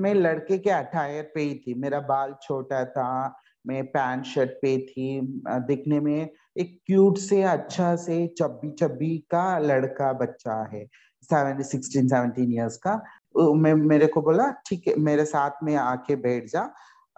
मैं 0.00 0.14
लड़के 0.14 0.58
के 0.58 0.70
अटायर 0.70 1.30
पे 1.34 1.40
ही 1.40 1.54
थी। 1.58 1.74
मेरा 1.74 2.00
बाल 2.00 2.34
छोटा 2.42 2.84
था, 2.84 3.34
मैं 3.66 3.84
पैंट 3.86 4.24
शर्ट 4.24 4.50
पे 4.62 4.76
थी। 4.86 5.20
दिखने 5.66 6.00
में 6.00 6.28
एक 6.56 6.78
क्यूट 6.86 7.18
से 7.18 7.42
अच्छा 7.42 7.94
से, 7.96 8.26
चब्बी 8.38 8.70
चब्बी 8.70 9.16
का 9.30 9.58
लड़का 9.58 10.12
बच्चा 10.12 10.62
है। 10.72 10.84
सेवन 11.22 11.62
सिक्सटीन 11.62 12.08
सेवनटीन 12.08 12.52
ईयर्स 12.52 12.76
का। 12.86 12.94
मैं, 13.36 13.74
मेरे 13.74 14.06
को 14.06 14.22
बोला, 14.22 14.50
ठीक 14.66 14.88
है, 14.88 14.94
मेरे 15.00 15.24
साथ 15.24 15.64
में 15.64 15.74
आके 15.76 16.16
बैठ 16.16 16.46
जा। 16.50 16.64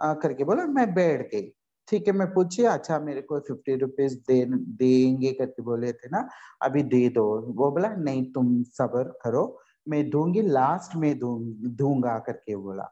करके 0.03 0.43
बोला, 0.43 0.63
मैं 0.65 0.93
बैठ 0.93 1.21
गई। 1.31 1.51
ठीक 1.87 2.07
है 2.07 2.13
मैं 2.13 2.27
पूछी 2.33 2.63
अच्छा 2.65 2.99
मेरे 2.99 3.21
को 3.21 3.39
फिफ्टी 3.39 3.75
रुपीज़ 3.77 4.15
दे 4.29 4.43
देंगे 4.79 5.31
करके 5.33 5.61
बोले 5.63 5.91
थे 5.93 6.09
ना 6.11 6.27
अभी 6.63 6.83
दे 6.83 7.07
दो। 7.09 7.23
वो 7.57 7.69
बोला 7.71 7.89
नहीं 7.97 8.23
तुम 8.33 8.61
सबर 8.73 9.09
करो 9.23 9.43
मैं 9.87 10.09
दूँगी 10.09 10.41
लास्ट 10.41 10.95
में 10.95 11.13
दूँगा 11.19 12.17
करके 12.27 12.55
बोला। 12.55 12.91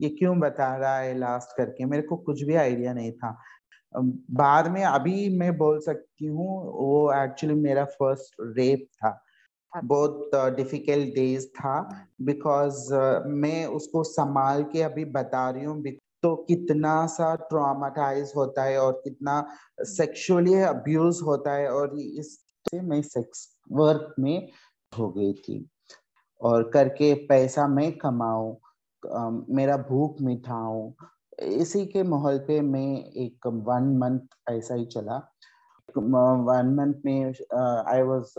ये 0.00 0.08
क्यों 0.10 0.38
बता 0.40 0.74
रहा 0.76 0.98
है 0.98 1.18
लास्ट 1.18 1.56
करके? 1.56 1.84
मेरे 1.86 2.02
को 2.02 2.16
कुछ 2.18 2.42
भी 2.44 2.54
आइडिया 2.56 2.92
नहीं 2.94 3.12
था। 3.12 3.36
बाद 3.94 4.68
में 4.72 4.82
अभी 4.84 5.28
मैं 5.38 5.56
बोल 5.58 5.78
सकती 5.80 6.26
हूँ 6.26 6.48
वो 6.74 7.12
एक्चुअली 7.14 7.54
मेरा 7.56 7.84
फ़र्स्ट 7.94 8.34
रेप 8.58 8.86
था। 8.96 9.18
बहुत 9.72 10.30
डिफ़िकल्ट 10.56 11.14
डेज़ 11.16 11.46
था 11.56 11.74
बिकॉज़ 12.22 12.94
मैं 13.36 13.64
उसको 13.78 14.02
संभाल 14.04 14.62
के 14.72 14.82
अभी 14.82 15.04
बता 15.12 15.48
रही 15.50 15.64
हूँ 15.64 15.80
तो 16.22 16.34
कितना 16.48 16.94
सा 17.06 17.34
ट्रामाटाइज 17.50 18.32
होता 18.36 18.62
है 18.64 18.78
और 18.80 19.00
कितना 19.04 19.44
सेक्सुअली 19.86 20.54
अब्यूज 20.62 21.20
होता 21.26 21.54
है 21.54 21.68
और 21.70 21.98
इससे 21.98 22.80
मैं 22.80 23.00
सेक्स 23.02 23.48
वर्क 23.72 24.14
में 24.18 24.48
हो 24.92 25.08
गई 25.10 25.32
थी। 25.34 25.66
और 26.40 26.70
करके 26.70 27.12
पैसा 27.26 27.66
मैं 27.68 27.90
कमाऊं 27.98 28.54
मेरा 29.56 29.76
भूख 29.88 30.20
मिठाऊं, 30.22 30.92
इसी 31.38 31.84
के 31.86 32.02
माहौल 32.02 32.38
पे 32.38 32.60
मैं 32.60 33.04
एक 33.22 33.46
वन 33.46 33.96
मंथ 33.98 34.50
ऐसा 34.50 34.74
ही 34.74 34.84
चला। 34.86 35.16
वन 35.96 36.74
मंथ 36.76 37.02
में 37.04 37.32
आई 37.88 38.02
वाज 38.02 38.34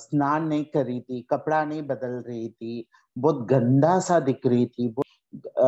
स्नान 0.00 0.46
नहीं 0.48 0.64
कर 0.76 1.00
थी, 1.00 1.20
कपड़ा 1.30 1.64
नहीं 1.64 1.82
बदल 1.82 2.22
रही 2.28 2.48
थी, 2.48 2.86
बहुत 3.16 3.46
गंदा 3.50 3.98
सा 4.00 4.20
दिख 4.20 4.46
रही 4.46 4.66
थी 4.66 4.88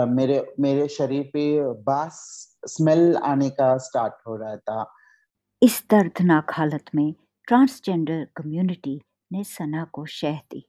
मेरे 0.08 0.54
मेरे 0.60 0.88
शरीर 0.88 1.30
पे 1.32 1.44
बास 1.82 2.20
स्मेल 2.66 3.16
आने 3.16 3.50
का 3.50 3.76
स्टार्ट 3.78 4.14
हो 4.28 4.36
रहा 4.36 4.56
था। 4.56 4.84
इस 5.62 5.82
दर्दनाक 5.90 6.52
हालत 6.52 6.84
में 6.94 7.12
ट्रांसजेंडर 7.48 8.26
कम्युनिटी 8.36 9.00
ने 9.32 9.44
सना 9.44 9.84
को 9.92 10.04
शह 10.06 10.38
दी 10.50 10.64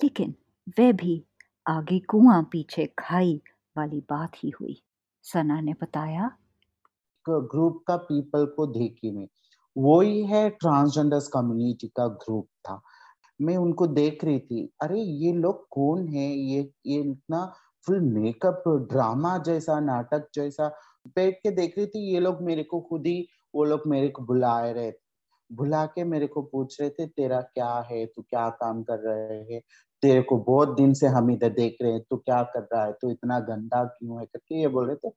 लेकिन 0.00 0.34
वे 0.78 0.92
भी 0.92 1.22
आगे 1.68 1.98
कुआँ 1.98 2.42
पीछे 2.52 2.86
खाई 2.98 3.40
वाली 3.78 4.00
बात 4.00 4.32
ही 4.36 4.50
हुई। 4.50 4.82
सना 5.24 5.60
ने 5.60 5.72
बताया 5.82 6.30
ग्रुप 7.26 7.82
का 7.88 7.96
पीपल 7.96 8.46
को 8.46 8.66
देखी 8.66 9.10
में 9.10 9.26
वो 9.76 10.00
ही 10.00 10.22
है 10.26 10.48
ट्रांसजेंडर्स 10.50 11.28
कम्युनिटी 11.28 11.88
का 11.88 12.06
ग्रुप 12.08 12.46
था। 12.64 12.80
मैं 13.40 13.56
उनको 13.56 13.86
देख 13.86 14.24
रही 14.24 14.38
थी 14.40 14.64
अरे 14.82 15.00
ये 15.00 15.32
लोग 15.32 15.66
कौन 15.70 16.08
है? 16.08 16.28
ये 16.28 16.60
ये 16.86 17.00
इतना 17.00 17.52
फुल 17.86 18.00
मेकअप 18.00 18.64
ड्रामा 18.92 19.36
जैसा 19.38 19.78
नाटक 19.80 20.28
जैसा 20.34 20.68
बैठ 21.16 21.38
के 21.42 21.50
देख 21.50 21.78
रही 21.78 21.86
थी 21.86 22.12
ये 22.14 22.20
लोग 22.20 22.42
मेरे 22.42 22.62
को 22.62 22.80
खुद 22.80 23.06
ही 23.06 23.26
वो 23.54 23.64
लोग 23.64 23.82
मेरे 23.86 24.08
को 24.08 24.22
बुला 24.22 24.60
रहे 24.60 24.90
थे। 24.92 25.00
बुला 25.50 25.84
के 25.86 26.04
मेरे 26.04 26.26
को 26.26 26.42
पूछ 26.42 26.80
रहे 26.80 26.90
थे 26.90 27.06
तेरा 27.06 27.40
क्या 27.40 27.72
है? 27.90 28.06
तू 28.06 28.22
क्या 28.22 28.48
काम 28.50 28.82
कर 28.82 28.98
रहे 28.98 29.54
है? 29.54 29.60
तेरे 30.02 30.22
को 30.22 30.36
बहुत 30.38 30.76
दिन 30.76 30.94
से 30.94 31.06
हम 31.06 31.30
इधर 31.30 31.48
देख 31.48 31.76
रहे 31.82 31.92
हैं 31.92 32.02
तू 32.10 32.16
क्या 32.16 32.42
कर 32.42 32.68
रहा 32.72 32.84
है? 32.84 32.92
तू 32.92 33.10
इतना 33.10 33.38
गंदा 33.40 33.84
क्यों 33.84 34.18
है? 34.20 34.26
करके 34.26 34.60
ये 34.60 34.68
बोल 34.68 34.86
रहे 34.88 34.96
थे। 34.96 35.12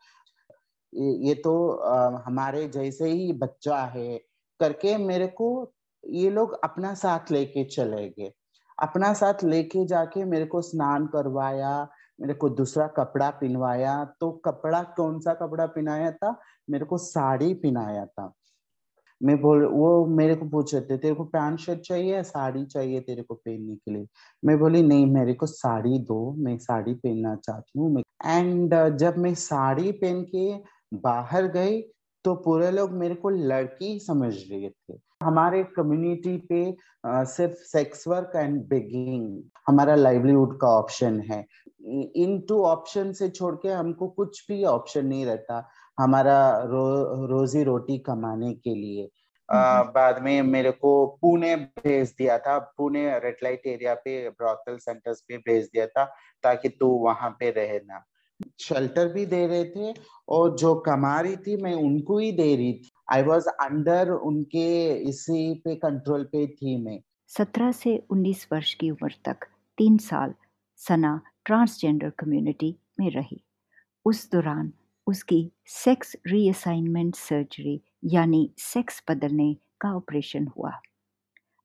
ये 1.27 1.33
तो 1.35 1.69
आ, 1.71 2.21
हमारे 2.25 2.67
जैसे 2.67 3.09
ही 3.09 3.31
बच्चा 3.33 3.77
है 3.85 4.17
करके 4.59 4.97
मेरे 4.97 5.27
को 5.27 5.71
ये 6.03 6.29
लोग 6.29 6.59
अपना 6.63 6.93
साथ 6.93 7.31
लेके 7.31 7.63
चले 7.65 8.09
गए। 8.09 8.31
अपना 8.79 9.13
साथ 9.13 9.43
लेके 9.43 9.85
जाके 9.85 10.23
मेरे 10.25 10.45
को 10.45 10.61
स्नान 10.61 11.07
करवाया 11.07 11.87
मेरे 12.19 12.33
को 12.33 12.49
दूसरा 12.49 12.87
कपड़ा 12.87 13.29
पिनवाया 13.29 14.03
तो 14.19 14.31
कपड़ा 14.45 14.81
कौन 14.97 15.19
सा 15.19 15.33
कपड़ा 15.33 15.65
पिनाया 15.65 16.11
था? 16.11 16.39
मेरे 16.69 16.85
को 16.85 16.97
साड़ी 16.97 17.53
पिनाया 17.53 18.05
था। 18.05 18.31
मैं 19.21 19.39
बोल 19.41 19.65
वो 19.65 20.05
मेरे 20.05 20.35
को 20.35 20.45
पूछ 20.45 20.73
रहे 20.73 20.81
थे 20.83 20.97
तेरे 20.97 21.15
को 21.15 21.23
पैंट 21.23 21.59
शर्ट 21.59 21.79
चाहिए 21.79 22.13
या 22.15 22.21
साड़ी 22.23 22.65
चाहिए 22.65 22.99
तेरे 22.99 23.21
को 23.21 23.33
पहनने 23.33 23.75
के 23.75 23.91
लिए? 23.91 24.07
मैं 24.43 24.57
बोली 24.59 24.81
नहीं 24.83 25.05
मेरे 25.05 25.33
को 25.33 25.45
साड़ी 25.45 25.99
दो 25.99 26.19
मैं 26.37 26.57
साड़ी 26.57 26.93
पहनना 26.93 27.35
चाहती 27.35 27.79
हूँ। 27.79 28.03
एंड 28.25 28.75
जब 28.97 29.17
मैं 29.17 29.33
साड़ी 29.33 29.91
पहन 29.91 30.21
के 30.35 30.53
बाहर 30.99 31.47
गई 31.47 31.81
तो 32.25 32.33
पूरे 32.35 32.71
लोग 32.71 32.91
मेरे 32.91 33.15
को 33.15 33.29
लड़की 33.29 33.97
समझ 33.99 34.33
रहे 34.51 34.69
थे। 34.69 34.97
हमारे 35.23 35.63
कम्युनिटी 35.75 36.37
पे 36.49 36.75
आ, 37.05 37.23
सिर्फ़ 37.23 37.53
सेक्स 37.53 38.07
वर्क 38.07 38.31
एंड 38.35 38.61
बेगिंग 38.69 39.41
हमारा 39.67 39.95
लाइवलीहुड 39.95 40.59
का 40.59 40.67
ऑप्शन 40.67 41.19
है। 41.31 41.45
इन 42.15 42.39
टू 42.49 42.61
ऑप्शन 42.63 43.11
से 43.13 43.29
छोड़ 43.29 43.55
के 43.55 43.69
हमको 43.69 44.07
कुछ 44.07 44.45
भी 44.49 44.63
ऑप्शन 44.63 45.05
नहीं 45.05 45.25
रहता 45.25 45.67
हमारा 45.99 46.37
रो, 46.63 47.25
रोजी 47.27 47.63
रोटी 47.63 47.97
कमाने 47.97 48.53
के 48.53 48.75
लिए। 48.75 49.09
आ, 49.49 49.83
बाद 49.83 50.21
में 50.23 50.41
मेरे 50.41 50.71
को 50.71 51.05
पुणे 51.21 51.55
भेज 51.55 52.15
दिया 52.17 52.37
था 52.37 52.57
पुणे 52.77 53.03
रेड 53.19 53.37
लाइट 53.43 53.67
एरिया 53.67 53.93
पे 53.95 54.29
ब्रॉथल 54.29 54.77
सेंटर्स 54.77 55.21
पे 55.21 55.37
भेज 55.37 55.65
दिया 55.65 55.85
था 55.87 56.05
ताकि 56.43 56.69
तू 56.69 56.87
वहाँ 56.87 57.29
पे 57.39 57.49
रहना 57.51 58.03
शेल्टर 58.59 59.07
भी 59.07 59.25
दे 59.25 59.45
रहे 59.47 59.65
थे 59.65 59.93
और 60.29 60.55
जो 60.57 60.73
कमा 60.75 61.19
रही 61.19 61.35
थी 61.37 61.55
मैं 61.57 61.73
उनको 61.73 62.17
ही 62.19 62.31
दे 62.31 62.55
रही 62.55 62.73
थी। 62.73 62.91
आई 63.11 63.23
वॉज़ 63.23 63.47
अंडर 63.49 64.11
उनके 64.11 64.93
इसी 65.09 65.53
पे 65.65 65.75
कंट्रोल 65.75 66.23
पे 66.23 66.47
थी 66.47 66.77
मैं। 66.83 66.99
सत्रह 67.27 67.71
से 67.71 67.97
उन्नीस 68.09 68.47
वर्ष 68.51 68.73
की 68.73 68.89
उम्र 68.91 69.13
तक 69.25 69.45
तीन 69.77 69.97
साल 69.97 70.33
सना 70.79 71.21
ट्रांसजेंडर 71.45 72.09
कम्युनिटी 72.19 72.75
में 72.99 73.09
रही। 73.11 73.41
उस 74.05 74.29
दौरान 74.31 74.71
उसकी 75.07 75.39
सेक्स 75.65 76.15
रीअसाइनमेंट 76.27 77.15
सर्जरी 77.15 77.79
यानी 78.13 78.49
सेक्स 78.57 79.03
बदलने 79.09 79.53
का 79.81 79.95
ऑपरेशन 79.95 80.47
हुआ। 80.47 80.71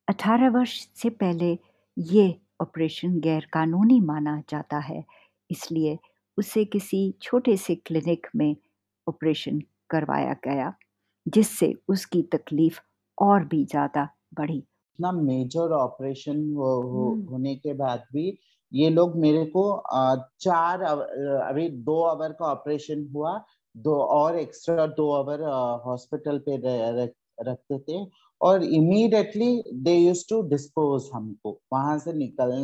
18 0.08 0.50
वर्ष 0.50 0.78
से 0.96 1.10
पहले 1.10 1.58
ये 1.96 2.34
ऑपरेशन 2.60 3.18
गैर 3.20 3.46
कानूनी 3.52 4.00
माना 4.00 4.42
जाता 4.50 4.78
है 4.78 5.04
इसलिए 5.50 5.98
उसे 6.38 6.64
किसी 6.64 7.00
छोटे 7.22 7.56
से 7.56 7.74
क्लिनिक 7.76 8.26
में 8.36 8.54
ऑपरेशन 9.06 9.60
करवाया 9.90 10.34
गया 10.44 10.72
जिससे 11.26 11.74
उसकी 11.88 12.22
तकलीफ़ 12.32 12.80
और 13.18 13.44
भी 13.44 13.64
ज़्यादा 13.64 14.08
बढ़ी। 14.34 14.58
इतना 14.58 15.12
मेजर 15.12 15.72
ऑपरेशन 15.74 16.38
हो, 16.54 16.72
हो, 16.82 17.26
होने 17.30 17.54
के 17.56 17.72
बाद 17.74 18.04
भी 18.12 18.30
ये 18.72 18.90
लोग 18.90 19.16
मेरे 19.16 19.44
को 19.56 19.64
चार 20.40 20.82
अभी 20.82 21.68
दो 21.84 22.02
आवर 22.04 22.32
का 22.32 22.46
ऑपरेशन 22.46 23.08
हुआ 23.14 23.38
दो 23.74 23.96
और 24.02 24.38
एक्स्ट्रा 24.38 24.86
दो 24.92 25.10
आवर 25.12 25.42
हॉस्पिटल 25.84 26.38
पे 26.48 26.56
रखते 27.42 27.78
थे 27.78 28.04
और 28.40 28.62
immediately 28.64 29.50
they 29.74 29.94
use 29.94 30.24
to 30.28 30.40
dispose 30.48 31.10
हमको 31.14 31.58
वहाँ 31.72 31.98
से 31.98 32.12
निकल 32.12 32.62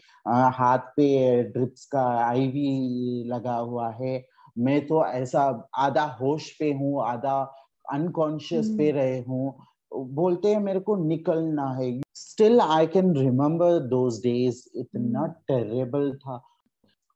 हाथ 0.55 0.79
पे 0.97 1.43
ड्रिप्स 1.53 1.85
का 1.87 2.03
आईवी 2.21 3.25
लगा 3.29 3.57
हुआ 3.57 3.91
है 3.93 4.25
मैं 4.59 4.81
तो 4.87 5.05
ऐसा 5.07 5.43
आधा 5.79 6.05
होश 6.21 6.51
पे 6.51 6.73
हूँ 6.73 7.03
आधा 7.05 7.41
अनकॉन्शियस 7.85 8.69
पे 8.69 8.89
हम्म। 8.91 8.99
रहे 8.99 9.19
हूँ 9.21 9.55
बोलते 9.93 10.49
हैं 10.49 10.61
मेरे 10.61 10.81
को 10.81 10.97
निकलना 11.07 11.69
है। 11.75 11.91
Still 12.15 12.61
I 12.61 12.87
can 12.87 13.15
remember 13.17 13.79
those 13.89 14.19
days 14.23 14.63
इतना 14.79 15.27
टेरेबल 15.49 16.13
था। 16.17 16.43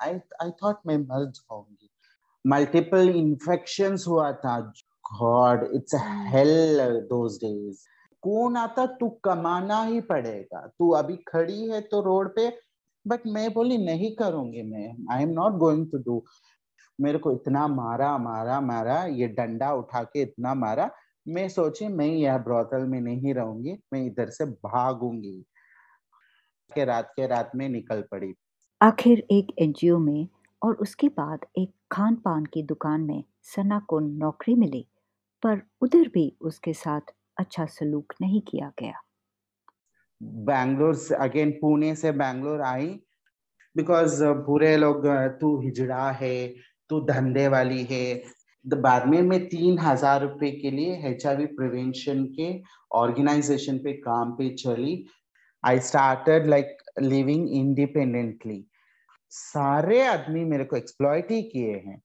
आई 0.01 0.13
आई 0.43 0.51
थॉट 0.63 0.77
मैं 0.87 0.97
मर 0.99 1.25
जाऊँगी। 1.27 1.89
मल्टीपल 2.45 3.09
इन्फेक्शंस 3.09 4.05
हुआ 4.09 4.31
था। 4.33 4.59
God 5.13 5.69
it's 5.75 5.95
hell 6.33 6.79
those 7.11 7.37
days 7.37 7.85
कौन 8.23 8.57
आता? 8.57 8.87
तू 8.87 9.09
कमाना 9.25 9.83
ही 9.83 10.01
पड़ेगा। 10.01 10.67
तू 10.79 10.91
अभी 10.95 11.17
खड़ी 11.29 11.69
है 11.69 11.81
तो 11.81 12.01
रोड 12.03 12.35
पे 12.37 12.49
बट 13.07 13.27
मैं 13.27 13.53
बोली 13.53 13.77
नहीं 13.85 14.15
करूँगी 14.17 14.63
मैं। 14.63 14.89
I 15.13 15.23
am 15.23 15.29
not 15.31 15.53
going 15.59 15.87
to 15.93 15.99
do 15.99 16.23
मेरे 16.99 17.19
को 17.19 17.33
इतना 17.33 17.67
मारा 17.69 18.17
मारा 18.19 18.61
मारा 18.61 19.03
ये 19.05 19.27
डंडा 19.29 19.73
उठा 19.75 20.03
के 20.03 20.23
इतना 20.23 20.55
मारा 20.55 20.91
मैं 21.31 21.49
सोची 21.49 21.89
मैं 21.89 22.07
यह 22.07 22.39
ब्रोथल 22.39 22.85
में 22.87 23.01
नहीं 23.01 23.35
रहूँगी 23.35 23.77
मैं 23.93 24.05
इधर 24.07 24.31
से 24.31 24.45
भागूँगी। 24.45 25.41
के 26.71 26.85
रात 26.85 27.13
के 27.17 27.27
रात 27.27 27.51
में 27.57 27.69
निकल 27.69 28.03
पड़ी। 28.11 28.33
आखिर 28.81 29.27
एक 29.31 29.47
एनजीओ 29.59 29.99
में 29.99 30.29
और 30.63 30.75
उसके 30.75 31.09
बाद 31.09 31.47
एक 31.59 31.73
खान 31.93 32.15
पान 32.15 32.45
की 32.45 32.63
दुकान 32.63 33.01
में 33.01 33.23
सना 33.45 33.79
को 33.89 33.99
नौकरी 34.01 34.55
मिली 34.55 34.87
पर 35.43 35.61
उधर 35.81 36.09
भी 36.09 36.33
उसके 36.41 36.73
साथ 36.73 37.13
अच्छा 37.39 37.67
सलूक 37.67 38.15
नहीं 38.21 38.41
किया 38.41 38.73
गया। 38.79 39.01
बैंगलोर 40.21 40.95
से 40.95 41.15
अगेन 41.15 41.51
पुणे 41.51 41.95
से 41.95 42.13
बैंगलोर 42.13 42.61
आई। 42.63 42.89
बिकॉज़ 43.77 44.23
पूरे 44.47 44.77
लोग 44.77 45.07
तू 45.41 45.61
हिजड़ा 45.61 46.11
है 46.13 46.37
तू 46.91 47.01
धंधे 47.07 47.47
वाली 47.49 47.83
है 47.85 48.05
बाद 48.65 49.07
में 49.07 49.21
मैं 49.23 49.39
तीन 49.49 49.79
हज़ार 49.79 50.21
रुपए 50.23 50.51
के 50.53 50.71
लिए 50.71 50.97
एच 51.09 51.23
प्रिवेंशन 51.27 52.25
के 52.39 52.51
ऑर्गेनाइजेशन 52.95 53.79
पे 53.79 53.93
काम 53.93 54.33
पे 54.33 54.49
चली। 54.55 55.05
I 55.65 55.79
started 55.81 56.47
like 56.47 56.77
living 57.01 57.49
independently 57.51 58.65
सारे 59.33 60.05
आदमी 60.07 60.45
मेरे 60.45 60.65
को 60.65 60.77
एक्सप्लॉयट 60.77 61.31
ही 61.31 61.43
किए 61.43 61.75
हैं। 61.77 62.01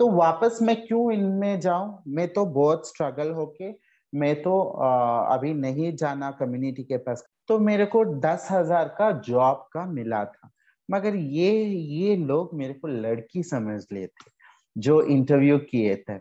तो 0.00 0.10
वापस 0.12 0.58
मैं 0.62 0.76
क्यों 0.86 1.12
इनमें 1.12 1.60
जाऊँ? 1.60 2.02
मैं 2.08 2.28
तो 2.32 2.44
बहुत 2.46 2.88
स्ट्रगल 2.88 3.30
होके 3.32 3.72
मैं 4.12 4.34
तो 4.42 4.60
आ, 4.60 5.34
अभी 5.34 5.52
नहीं 5.54 5.94
जाना 5.96 6.30
कम्युनिटी 6.30 6.82
के 6.82 6.96
पास। 6.96 7.24
तो 7.48 7.58
मेरे 7.58 7.84
को 7.86 8.04
दस 8.20 8.48
हज़ार 8.50 8.88
का 8.98 9.10
जॉब 9.20 9.68
का 9.72 9.84
मिला 9.86 10.24
था। 10.24 10.50
मगर 10.88 11.16
ये 11.16 11.52
ये 11.64 12.16
लोग 12.16 12.54
मेरे 12.54 12.74
को 12.74 12.88
लड़की 12.88 13.42
समझ 13.42 13.80
लेते। 13.92 14.30
जो 14.78 15.00
इंटरव्यू 15.02 15.58
किए 15.58 15.96
थे। 16.08 16.14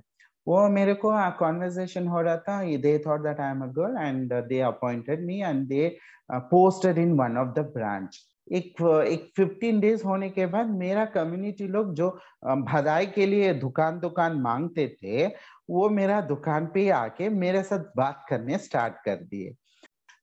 वो 0.48 0.68
मेरे 0.70 0.94
को 0.94 1.12
कॉन्वर्जेशन 1.40 2.08
हो 2.08 2.22
रहा 2.22 2.38
था। 2.38 2.78
They 2.78 2.98
thought 3.08 3.24
that 3.24 3.40
I 3.40 3.52
am 3.52 3.62
a 3.62 3.68
girl 3.68 3.98
and 3.98 4.34
they 4.34 4.60
appointed 4.60 5.26
me 5.26 5.42
and 5.42 5.68
they 5.68 5.98
posted 6.32 6.98
in 6.98 7.12
one 7.14 7.38
of 7.38 7.48
the 7.48 7.60
branch 7.60 8.20
एक 8.52 8.82
एक 9.08 9.32
फिफ्टीन 9.38 9.80
डेज़ 9.80 10.04
होने 10.04 10.30
के 10.30 10.46
बाद 10.46 10.68
मेरा 10.68 11.06
कम्युनिटी 11.06 11.68
लोग 11.68 11.94
जो 11.94 12.10
भदाई 12.46 13.06
के 13.06 13.26
लिए 13.26 13.54
दुकान 13.54 14.00
दुकान 14.00 14.38
मांगते 14.42 14.88
थे, 15.04 15.28
वो 15.70 15.90
मेरा 15.90 16.22
दुकान 16.22 16.66
पे 16.74 16.90
आके 16.90 17.30
मेरे 17.30 17.64
साथ 17.64 17.80
बात 17.98 18.26
करने 18.30 18.58
स्टार्ट 18.58 18.94
कर 19.06 19.16
दिए। 19.16 19.56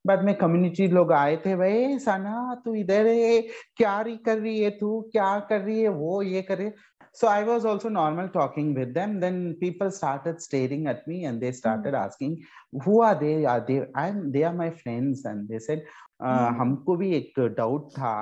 बाद 0.06 0.24
में 0.24 0.34
कम्युनिटी 0.34 0.88
लोग 0.88 1.12
आए 1.12 1.36
थे, 1.36 1.56
भाई, 1.56 1.98
सना, 1.98 2.62
तू 2.64 2.74
इधर 2.74 3.06
है, 3.06 3.42
क्या 3.76 4.00
रही 4.00 4.16
कर 4.16 4.38
रही 4.38 4.62
है 4.62 4.70
तू? 4.70 5.00
क्या 5.12 5.38
कर 5.38 5.60
रही 5.60 5.82
है? 5.82 5.88
वो, 5.88 6.22
ये 6.22 6.42
करे 6.42 6.72
so 7.14 7.28
i 7.28 7.42
was 7.48 7.64
also 7.64 7.88
normal 7.88 8.28
talking 8.28 8.74
with 8.78 8.94
them 8.94 9.20
then 9.20 9.36
people 9.60 9.90
started 9.90 10.40
staring 10.40 10.86
at 10.86 11.06
me 11.06 11.24
and 11.24 11.40
they 11.40 11.52
started 11.52 11.94
mm. 11.94 12.04
asking 12.04 12.32
who 12.84 13.02
are 13.02 13.14
they 13.20 13.44
are 13.44 13.60
they 13.68 13.78
i'm 13.94 14.32
they 14.32 14.42
are 14.42 14.56
my 14.62 14.70
friends 14.70 15.24
and 15.24 15.48
they 15.48 15.60
said 15.68 15.84
uh, 16.20 16.48
mm. 16.48 16.58
हमको 16.60 16.96
भी 16.96 17.14
एक 17.16 17.40
doubt 17.58 17.90
था 17.98 18.16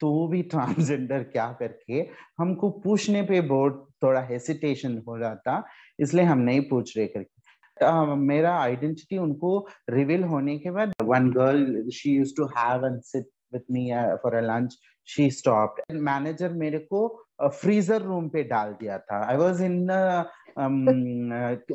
तो 0.00 0.10
भी 0.28 0.42
transgender 0.52 1.22
क्या 1.32 1.46
करके 1.58 2.00
हमको 2.38 2.70
पूछने 2.84 3.22
पे 3.22 3.40
बहुत 3.48 3.86
थोड़ा 4.02 4.20
हेसिटेशन 4.30 4.96
हो 5.08 5.16
रहा 5.16 5.34
था 5.46 5.62
इसलिए 6.00 6.24
हम 6.24 6.38
नहीं 6.48 6.60
पूछ 6.70 6.96
रहे 6.96 7.06
करके 7.06 7.40
Uh, 7.82 8.16
मेरा 8.16 8.50
आइडेंटिटी 8.60 9.18
उनको 9.18 9.50
रिवील 9.90 10.22
होने 10.30 10.56
के 10.58 10.70
बाद 10.70 10.92
one 11.02 11.30
girl 11.32 11.88
she 11.94 12.10
use 12.10 12.34
to 12.36 12.46
have 12.56 12.84
and 12.86 13.00
sit 13.02 13.28
with 13.54 13.60
me 13.72 13.84
for 14.22 14.34
a 14.34 14.40
lunch 14.40 14.76
she 15.08 15.30
stopped 15.30 15.96
manager 16.08 16.52
मेरे 16.62 16.78
को 16.78 17.00
फ्रीजर 17.43 18.01
रूम 18.01 18.27
पे 18.29 18.43
डाल 18.51 18.73
दिया 18.79 18.97
था 18.97 19.23
I 19.29 19.37
was 19.37 19.61
in 19.61 19.87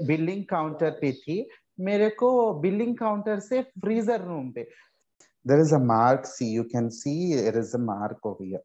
building 0.07 0.45
counter 0.51 0.91
पे 1.01 1.13
थी 1.13 1.47
मेरे 1.89 2.09
को 2.23 2.31
बिल्डिंग 2.61 2.97
काउंटर 2.99 3.41
से 3.41 3.63
फ्रीजर 3.63 4.21
रूम 4.21 4.51
पे 4.53 4.69
there 5.45 5.61
is 5.61 5.73
a 5.73 5.79
mark 5.79 6.27
see 6.27 6.49
you 6.49 6.65
can 6.65 6.91
see 6.91 7.35
there 7.35 7.59
is 7.59 7.75
a 7.75 7.79
mark 7.79 8.19
over 8.25 8.45
here 8.45 8.65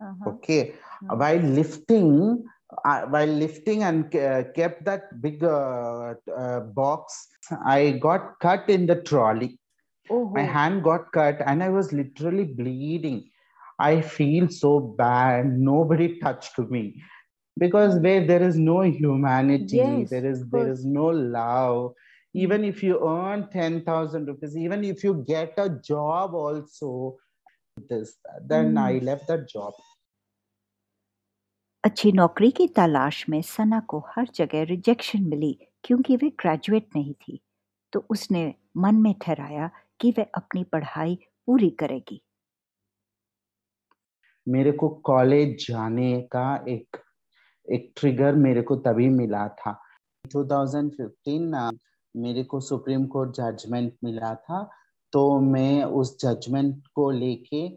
uh-huh. 0.00 0.30
okay 0.30 0.60
uh-huh. 0.70 1.16
while 1.16 1.38
lifting 1.38 2.44
uh, 2.84 3.02
while 3.02 3.26
lifting 3.26 3.82
and 3.82 4.14
uh, 4.16 4.44
kept 4.54 4.84
that 4.84 5.20
big 5.20 5.42
uh, 5.42 6.14
uh, 6.36 6.60
box 6.60 7.28
i 7.64 7.92
got 8.06 8.38
cut 8.40 8.68
in 8.68 8.86
the 8.86 8.96
trolley 9.02 9.58
oh, 10.10 10.24
my 10.30 10.42
hand 10.42 10.82
got 10.82 11.10
cut 11.12 11.40
and 11.46 11.62
i 11.62 11.68
was 11.68 11.92
literally 11.92 12.44
bleeding 12.44 13.22
I 13.79 14.01
feel 14.01 14.49
so 14.49 14.79
bad. 14.79 15.57
Nobody 15.57 16.19
touched 16.19 16.59
me 16.59 17.01
because 17.57 17.99
where 17.99 18.25
there 18.27 18.43
is 18.43 18.57
no 18.57 18.81
humanity, 18.81 19.77
yes, 19.77 20.09
there 20.09 20.25
is 20.25 20.45
there 20.49 20.69
is 20.69 20.85
no 20.85 21.05
love. 21.05 21.93
Even 22.33 22.63
if 22.63 22.83
you 22.83 22.99
earn 23.07 23.47
ten 23.51 23.83
thousand 23.85 24.27
rupees, 24.27 24.57
even 24.57 24.83
if 24.83 25.03
you 25.03 25.23
get 25.27 25.53
a 25.57 25.69
job, 25.69 26.35
also 26.35 27.17
this 27.89 28.17
then 28.45 28.75
mm. 28.75 28.79
I 28.79 28.99
left 28.99 29.27
that 29.27 29.47
job. 29.47 29.73
अच्छी 31.83 32.11
नौकरी 32.11 32.49
की 32.51 32.67
तलाश 32.67 33.25
में 33.29 33.41
सना 33.41 33.79
को 33.89 33.99
हर 34.15 34.27
जगह 34.35 34.63
rejection 34.71 35.23
मिली 35.23 35.51
क्योंकि 35.83 36.15
वे 36.15 36.29
graduate 36.39 36.87
नहीं 36.95 37.13
थी 37.21 37.39
तो 37.93 38.05
उसने 38.09 38.41
मन 38.77 38.95
में 39.03 39.13
ठहराया 39.21 39.69
कि 40.01 40.11
वह 40.17 40.25
अपनी 40.37 40.63
पढ़ाई 40.73 41.15
पूरी 41.47 41.69
करेगी 41.79 42.21
मेरे 44.49 44.71
को 44.71 44.89
कॉलेज 44.89 45.67
जाने 45.67 46.21
का 46.21 46.65
एक 46.67 46.97
एक 47.71 47.91
ट्रिगर 47.97 48.35
मेरे 48.35 48.61
को 48.61 48.75
तभी 48.75 49.09
मिला 49.09 49.47
था। 49.47 49.79
2015 50.35 51.71
मेरे 52.15 52.43
को 52.43 52.59
सुप्रीम 52.59 53.05
कोर्ट 53.05 53.31
जजमेंट 53.31 53.93
मिला 54.03 54.33
था 54.35 54.69
तो 55.13 55.39
मैं 55.39 55.83
उस 55.83 56.17
जजमेंट 56.21 56.87
को 56.95 57.09
लेके 57.11 57.67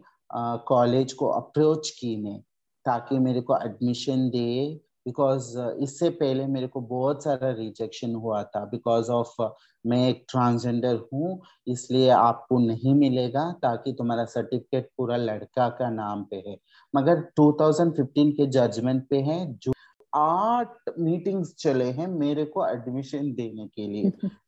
कॉलेज 0.67 1.13
को 1.13 1.27
अप्रोच 1.27 1.89
की 1.89 2.15
मैं 2.23 2.39
ताकि 2.85 3.19
मेरे 3.19 3.41
को 3.41 3.57
एडमिशन 3.57 4.29
दे 4.29 4.79
बिकॉज़ 5.07 5.57
uh, 5.59 5.83
इससे 5.83 6.09
पहले 6.09 6.47
मेरे 6.47 6.67
को 6.67 6.81
बहुत 6.81 7.23
सारा 7.23 7.51
रिजेक्शन 7.51 8.15
हुआ 8.15 8.43
था 8.43 8.65
बिकॉज़ 8.65 9.11
ऑफ़ 9.11 9.41
uh, 9.41 9.49
मैं 9.85 10.09
एक 10.09 10.25
ट्रांसजेंडर 10.29 10.95
हूँ 11.13 11.41
इसलिए 11.67 12.09
आपको 12.09 12.59
नहीं 12.59 12.95
मिलेगा 12.95 13.51
ताकि 13.51 13.93
तुम्हारा 13.93 14.25
सर्टिफिकेट 14.25 14.89
पूरा 14.97 15.15
लड़का 15.15 15.69
का 15.69 15.89
नाम 15.89 16.23
पे 16.23 16.35
है। 16.35 16.57
मगर 16.95 17.21
2015 17.39 18.31
के 18.31 18.45
जजमेंट 18.47 19.07
पे 19.09 19.17
है 19.17 19.53
जो 19.53 19.73
आठ 20.15 20.75
मीटिंग्स 20.99 21.55
चले 21.59 21.85
हैं 21.85 22.07
मेरे 22.07 22.45
को 22.45 22.67
एडमिशन 22.67 23.33
देने 23.33 23.67
के 23.67 23.87
लिए। 23.87 24.11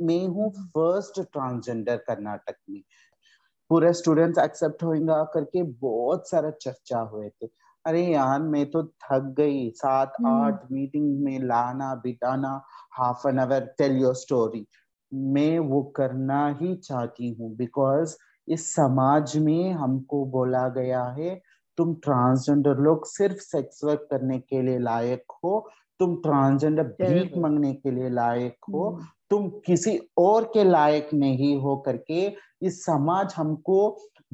मैं 0.00 0.26
हूँ 0.26 0.50
फ़र्स्ट 0.50 1.20
ट्रांसजेंडर 1.20 1.96
कर्नाटक 1.96 2.56
में। 2.70 2.82
पूरे 3.68 3.92
स्टूडेंट्स 3.92 4.38
एक्सेप्ट 4.38 4.82
होएगा 4.82 5.24
करके 5.24 5.62
बहुत 5.62 6.30
सारा 6.30 6.50
चर्चा 6.50 6.98
हुए 6.98 7.28
थे। 7.28 7.59
अरे 7.84 8.04
यार 8.04 8.40
मैं 8.42 8.64
तो 8.70 8.82
थक 9.02 9.34
गई 9.36 9.68
सात 9.76 10.12
हम्म। 10.20 10.30
आठ 10.36 10.64
मीटिंग 10.72 11.22
में 11.24 11.38
लाना 11.42 11.94
बिटाना 11.94 12.50
half 12.92 13.26
an 13.28 13.38
hour 13.38 13.64
tell 13.78 13.96
your 13.96 14.14
story 14.16 14.66
मैं 15.32 15.58
वो 15.68 15.82
करना 15.96 16.46
ही 16.60 16.74
चाहती 16.78 17.30
हूँ 17.30 17.54
बिकॉज़ 17.56 18.16
इस 18.48 18.68
समाज 18.74 19.36
में 19.38 19.72
हमको 19.72 20.24
बोला 20.26 20.68
गया 20.68 21.02
है 21.18 21.34
तुम 21.78 21.94
ट्रांसजेंडर 22.04 22.78
लोग 22.78 23.06
सिर्फ़ 23.06 23.40
सेक्स 23.40 23.84
वर्क 23.84 24.06
करने 24.10 24.38
के 24.40 24.62
लिए 24.62 24.78
लायक 24.80 25.32
हो 25.44 25.58
तुम 26.00 26.16
ट्रांसजेंडर 26.16 26.82
भीख 27.00 27.36
मांगने 27.38 27.72
के 27.74 27.90
लिए 27.90 28.08
लायक 28.10 28.56
हो 28.68 28.88
हम्म। 28.88 29.06
तुम 29.30 29.48
किसी 29.66 29.98
और 30.18 30.44
के 30.54 30.64
लायक 30.64 31.08
नहीं 31.14 31.54
हो 31.60 31.76
करके 31.86 32.26
इस 32.62 32.84
समाज 32.84 33.34
हमको 33.36 33.78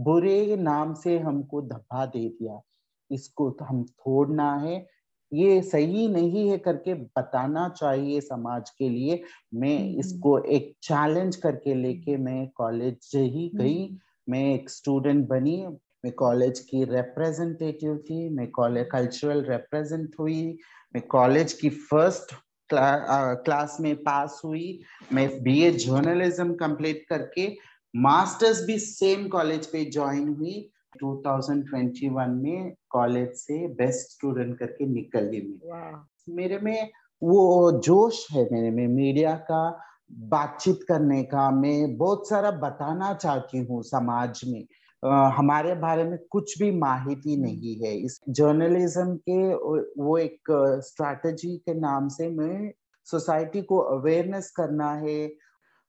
बुरे 0.01 0.57
नाम 0.61 0.95
से 0.95 1.19
हमको 1.19 1.63
धब्बा 1.65 2.07
दे 2.07 2.29
दिया 2.31 2.61
इसको 3.11 3.51
तो 3.51 3.65
हम 3.65 3.85
छोड़ना 3.85 4.57
है। 4.57 4.89
ये 5.33 5.63
सही 5.63 6.09
नहीं 6.09 6.51
है 6.51 6.59
करके 6.59 6.95
बताना 6.95 7.69
चाहिए 7.69 8.21
समाज 8.21 8.71
के 8.71 8.89
लिए। 8.89 9.23
मैं 9.55 9.89
हम्म। 9.89 10.01
इसको 10.01 10.39
एक 10.39 10.75
चैलेंज 10.83 11.37
करके 11.37 11.75
लेके 11.75 12.17
मैं 12.17 12.49
कॉलेज 12.49 13.11
ही 13.15 13.53
गई। 13.55 13.87
हम्म। 13.87 13.99
मैं 14.29 14.55
एक 14.55 14.71
स्टूडेंट 14.71 15.29
बनी। 15.29 15.67
मैं 16.05 16.13
कॉलेज 16.13 16.61
की 16.61 16.85
रिप्रेजेंटेटिव 16.85 17.97
थी। 17.97 18.29
मैं 18.29 18.51
कॉलेज 18.51 18.89
कल्चरल 18.93 19.43
रिप्रेजेंट 19.43 20.15
हुई। 20.21 20.59
मैं 20.95 21.07
कॉलेज 21.07 21.53
की 21.53 21.71
फ़र्स्ट 21.71 22.35
क्ला, 22.69 22.83
आ, 22.83 23.35
क्लास 23.35 23.77
में 23.81 23.97
पास 23.97 24.43
हुई। 24.45 24.81
मैं 25.13 25.43
बीए 25.43 25.71
जर्नलिज्म 25.71 26.55
कंप्लीट 26.55 27.07
करके 27.09 27.57
मास्टर्स 27.97 28.65
भी 28.65 28.79
सेम 28.79 29.29
कॉलेज 29.29 29.67
पे 29.67 29.85
ज्वाइन 29.85 30.29
हुई। 30.29 30.71
2021 31.03 32.29
में 32.29 32.75
कॉलेज 32.91 33.29
से 33.29 33.69
बेस्ट 33.69 34.11
स्टूडेंट 34.11 34.59
करके 34.59 34.87
निकली 34.87 35.61
मैं। 35.67 36.05
मेरे 36.29 36.59
में 36.59 36.91
वो 37.23 37.73
जोश 37.73 38.27
है 38.33 38.49
मेरे 38.53 38.71
में 38.71 38.87
मीडिया 38.89 39.35
का 39.37 39.81
बातचीत 40.13 40.81
करने 40.89 41.23
का 41.23 41.51
मैं 41.51 41.97
बहुत 41.97 42.29
सारा 42.29 42.51
बताना 42.51 43.15
चाहती 43.15 43.59
हूँ 43.59 43.83
समाज 43.83 44.41
में। 44.47 44.67
आ, 45.05 45.29
हमारे 45.29 45.75
बारे 45.75 46.05
में 46.05 46.19
कुछ 46.31 46.59
भी 46.59 46.71
माहिती 46.71 47.37
नहीं 47.37 47.77
है। 47.77 47.97
इस 47.97 48.21
जर्नलिज्म 48.29 49.17
के 49.17 49.55
वो 50.03 50.19
एक 50.19 50.41
स्ट्रैटेजी 50.87 51.57
के 51.57 51.75
नाम 51.75 52.09
से 52.09 52.29
मैं 52.29 52.73
सोसाइटी 53.05 53.63
को 53.63 53.79
अवेयरनेस 53.79 54.51
करना 54.51 54.93
है 54.93 55.33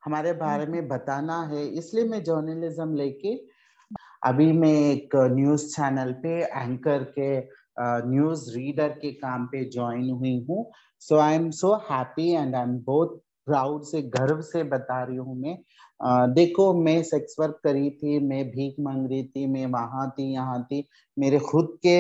हमारे 0.06 0.34
बारे 0.34 0.66
में 0.66 0.88
बताना 0.88 1.42
है। 1.42 1.68
इसलिए 1.68 2.04
मैं 2.04 2.24
जर्नलिज्म 2.24 2.96
लेके 2.96 3.57
अभी 4.22 4.52
मैं 4.52 4.74
एक 4.92 5.16
न्यूज़ 5.32 5.66
चैनल 5.76 6.12
पे 6.24 6.40
एंकर 6.44 7.04
के 7.18 7.38
न्यूज़ 8.10 8.50
रीडर 8.56 8.90
के 9.02 9.12
काम 9.14 9.46
पे 9.48 9.64
ज्वाइन 9.70 10.10
हुई 10.10 10.38
हूँ। 10.50 10.66
So 11.02 11.18
I 11.18 11.36
am 11.36 11.50
so 11.52 11.74
happy 11.92 12.30
and 12.32 12.56
I 12.56 12.62
am 12.62 12.78
बहुत 12.86 13.22
प्राउड 13.48 13.84
से 13.86 14.02
गर्व 14.16 14.42
से 14.42 14.64
बता 14.64 15.04
रही 15.04 15.18
हूँ 15.18 15.36
मैं। 15.40 15.58
uh, 16.00 16.34
देखो 16.36 16.74
मैं 16.74 17.02
सेक्स 17.04 17.36
वर्क 17.40 17.60
करी 17.64 17.90
थी 17.90 18.20
मैं 18.28 18.44
भीख 18.50 18.76
मांग 18.80 19.08
रही 19.10 19.24
थी 19.26 19.46
मैं 19.48 19.66
वहाँ 19.66 20.10
थी 20.18 20.32
यहाँ 20.34 20.62
थी। 20.64 20.88
मेरे 21.18 21.40
खुद 21.40 21.78
के 21.86 21.98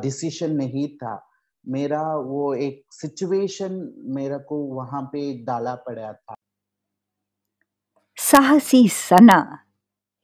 डिसीशन 0.00 0.56
नहीं 0.56 0.88
था। 0.96 1.14
मेरा 1.64 2.02
वो 2.16 2.52
एक 2.54 2.82
सिचुएशन 2.92 3.72
मेरा 4.16 4.38
को 4.48 4.56
वहाँ 4.74 5.02
पे 5.12 5.32
डाला 5.44 5.74
पड़ा 5.86 6.12
था। 6.12 6.34
साहसी 8.18 8.88
सना। 8.88 9.40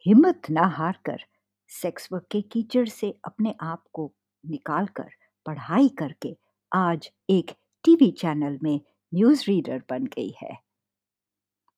हिम्मत 0.06 0.42
ना 0.50 0.62
हार 0.66 0.98
कर 1.04 1.24
सेक्स 1.70 2.08
वर्क 2.12 2.26
के 2.30 2.40
कीचड़ 2.42 2.86
से 2.88 3.10
अपने 3.24 3.54
आप 3.62 3.82
को 3.92 4.04
निकाल 4.44 4.86
कर 4.96 5.08
पढ़ाई 5.46 5.88
करके 5.98 6.34
आज 6.72 7.10
एक 7.30 7.50
टीवी 7.84 8.10
चैनल 8.10 8.58
में 8.62 8.80
न्यूज़ 9.12 9.44
रीडर 9.48 9.82
बन 9.90 10.04
गई 10.06 10.32
है। 10.42 10.56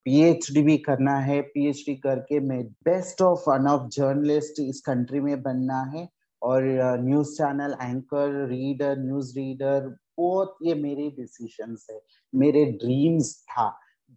पीएचडी 0.07 0.62
भी 0.62 0.77
करना 0.79 1.17
है। 1.19 1.41
पीएचडी 1.43 1.95
करके 1.97 2.41
मैं 2.41 2.62
best 2.85 3.23
of 3.23 3.49
one 3.51 3.67
of 3.67 3.88
journalist 3.88 4.61
इस 4.61 4.81
कंट्री 4.81 5.21
में 5.21 5.43
बनना 5.43 5.83
है 5.95 6.09
और 6.43 6.64
news 7.01 7.33
channel 7.33 7.77
anchor 7.83 8.47
reader 8.49 8.97
news 8.99 9.33
reader 9.38 9.88
बहुत 10.19 10.57
ये 10.62 10.75
मेरे 10.75 11.09
डिसीशंस 11.11 11.87
है। 11.91 12.01
मेरे 12.33 12.64
ड्रीम्स 12.75 13.35
था, 13.43 13.69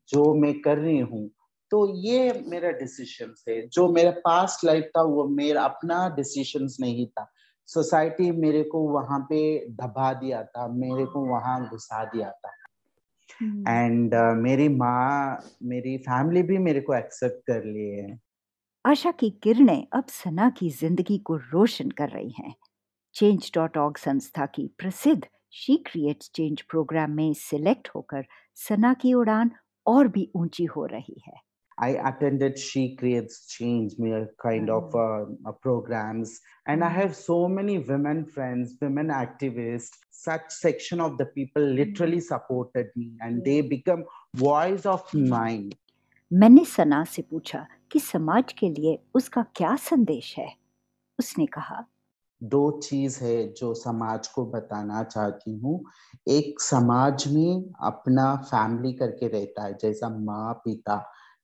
जो 0.10 0.34
मैं 0.34 0.54
कर 0.62 0.78
रही 0.78 1.00
हूँ। 1.00 1.30
तो 1.72 1.86
ये 1.96 2.44
मेरा 2.48 2.72
डिसीज़न 2.72 3.34
है 3.50 3.68
जो 3.68 3.88
मेरा 3.92 4.12
पास्ट 4.12 4.66
लाइफ 4.66 4.90
था 4.98 5.02
वो 5.02 5.28
मेरा 5.28 5.64
अपना 5.64 6.08
डिसीज़न 6.10 6.68
नहीं 6.80 7.06
था। 7.08 7.32
सोसाइटी 7.68 8.32
मेरे 8.32 8.64
को 8.64 8.80
वहाँ 8.90 9.20
पे 9.20 9.68
दबा 9.70 10.14
दिया 10.14 10.44
था 10.44 10.68
मेरे 10.68 11.06
को 11.06 11.26
वहाँ 11.26 11.70
घुसा 11.70 12.04
दिया 12.06 12.32
था। 12.32 12.52
एंड 13.68 14.16
uh, 14.16 14.36
मेरी 14.36 14.68
माँ 14.70 15.44
मेरी 15.64 15.98
फैमिली 15.98 16.44
भी 16.44 16.58
मेरे 16.58 16.82
को 16.82 16.96
एक्सेप्ट 16.96 17.48
कर 17.48 17.64
लिए 17.64 18.02
है। 18.02 18.20
आशा 18.86 19.12
की 19.12 19.30
किरणें 19.30 19.88
अब 19.94 20.06
सना 20.08 20.50
की 20.50 20.70
ज़िंदगी 20.70 21.18
को 21.18 21.36
रोशन 21.36 21.90
कर 21.90 22.10
रही 22.10 22.34
हैं। 22.40 22.56
चेंज 23.16 23.52
डॉट 23.56 23.78
ऑर्ग 23.78 23.98
संस्था 23.98 24.46
की 24.46 24.68
प्रसिद्ध 24.78 25.22
शी 25.52 25.76
क्रिएट्स 25.78 26.32
चेंज 26.36 26.62
प्रोग्राम 26.62 27.12
में 27.12 27.34
सिलेक्ट 27.34 27.90
होकर 27.96 28.26
सना 28.56 28.94
की 28.94 29.14
उड़ान 29.14 29.52
और 29.86 30.08
भी 30.08 30.32
ऊँची 30.36 30.66
हो 30.66 30.86
रही 30.86 31.22
है। 31.28 31.51
I 31.82 31.90
attended 32.10 32.60
She 32.60 32.96
Creates 32.96 33.48
Change, 33.48 33.94
kind 34.42 34.70
of 34.70 34.92
mm-hmm. 34.94 35.48
uh, 35.48 35.50
uh, 35.50 35.54
programs, 35.54 36.40
and 36.68 36.84
I 36.84 36.88
mm-hmm. 36.88 37.00
have 37.02 37.16
so 37.16 37.48
many 37.48 37.80
women 37.80 38.26
friends, 38.26 38.76
women 38.80 39.08
activists. 39.08 39.98
Such 40.12 40.52
section 40.52 41.02
of 41.02 41.18
the 41.18 41.26
people 41.26 41.64
literally 41.64 42.18
mm-hmm. 42.18 42.34
supported 42.36 42.90
me, 42.96 43.14
and 43.20 43.44
they 43.44 43.62
become 43.62 44.06
voice 44.36 44.86
of 44.86 45.14
mine. 45.14 45.72
मैंने 46.34 46.64
सना 46.66 47.04
से 47.04 47.22
पूछा 47.22 47.66
कि 47.92 48.00
समाज 48.00 48.54
के 48.60 48.70
लिए 48.70 48.98
उसका 49.16 49.46
क्या 49.56 49.76
संदेश 49.76 50.36
है 50.38 50.48
उसने 51.20 51.46
कहा 51.56 51.86
दो 52.44 52.62
चीज़ 52.84 53.24
है 53.24 53.54
जो 53.54 53.74
समाज 53.74 54.28
को 54.36 54.46
बताना 54.52 55.04
चाहती 55.04 55.58
हूँ 55.60 55.84
एक 56.36 56.62
समाज 56.62 57.28
में 57.34 57.74
अपना 57.88 58.36
फैमिली 58.52 58.94
करके 59.02 59.28
रहता 59.28 59.64
है 59.64 59.74
जैसा 59.82 60.10
माँ 60.10 60.54
पिता 60.66 60.96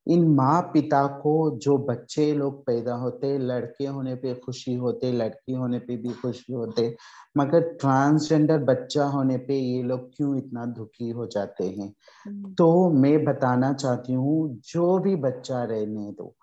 इन 0.07 0.27
माँ 0.27 0.61
पिता 0.73 1.05
को 1.17 1.33
जो 1.57 1.77
बच्चे 1.77 2.31
लोग 2.33 2.61
पैदा 2.65 2.93
होते 2.95 3.37
लड़के 3.37 3.85
होने 3.85 4.13
पे 4.15 4.33
खुशी 4.35 4.75
होते 4.75 5.11
लड़की 5.11 5.53
होने 5.53 5.79
पे 5.79 5.97
भी 5.97 6.13
खुशी 6.13 6.53
होते 6.53 6.95
मगर 7.37 7.61
ट्रांसजेंडर 7.73 8.63
बच्चा 8.63 9.05
होने 9.05 9.37
पे 9.37 9.55
ये 9.55 9.81
लोग 9.83 10.09
क्यों 10.15 10.37
इतना 10.37 10.65
दुखी 10.73 11.09
हो 11.09 11.25
जाते 11.27 11.67
हैं 11.69 11.93
हम्म। 12.25 12.53
तो 12.53 12.89
मैं 12.91 13.23
बताना 13.25 13.73
चाहती 13.73 14.13
हूँ 14.13 14.37
जो 14.65 14.97
भी 14.99 15.15
बच्चा 15.21 15.63
रहने 15.63 16.11
दो 16.11 16.33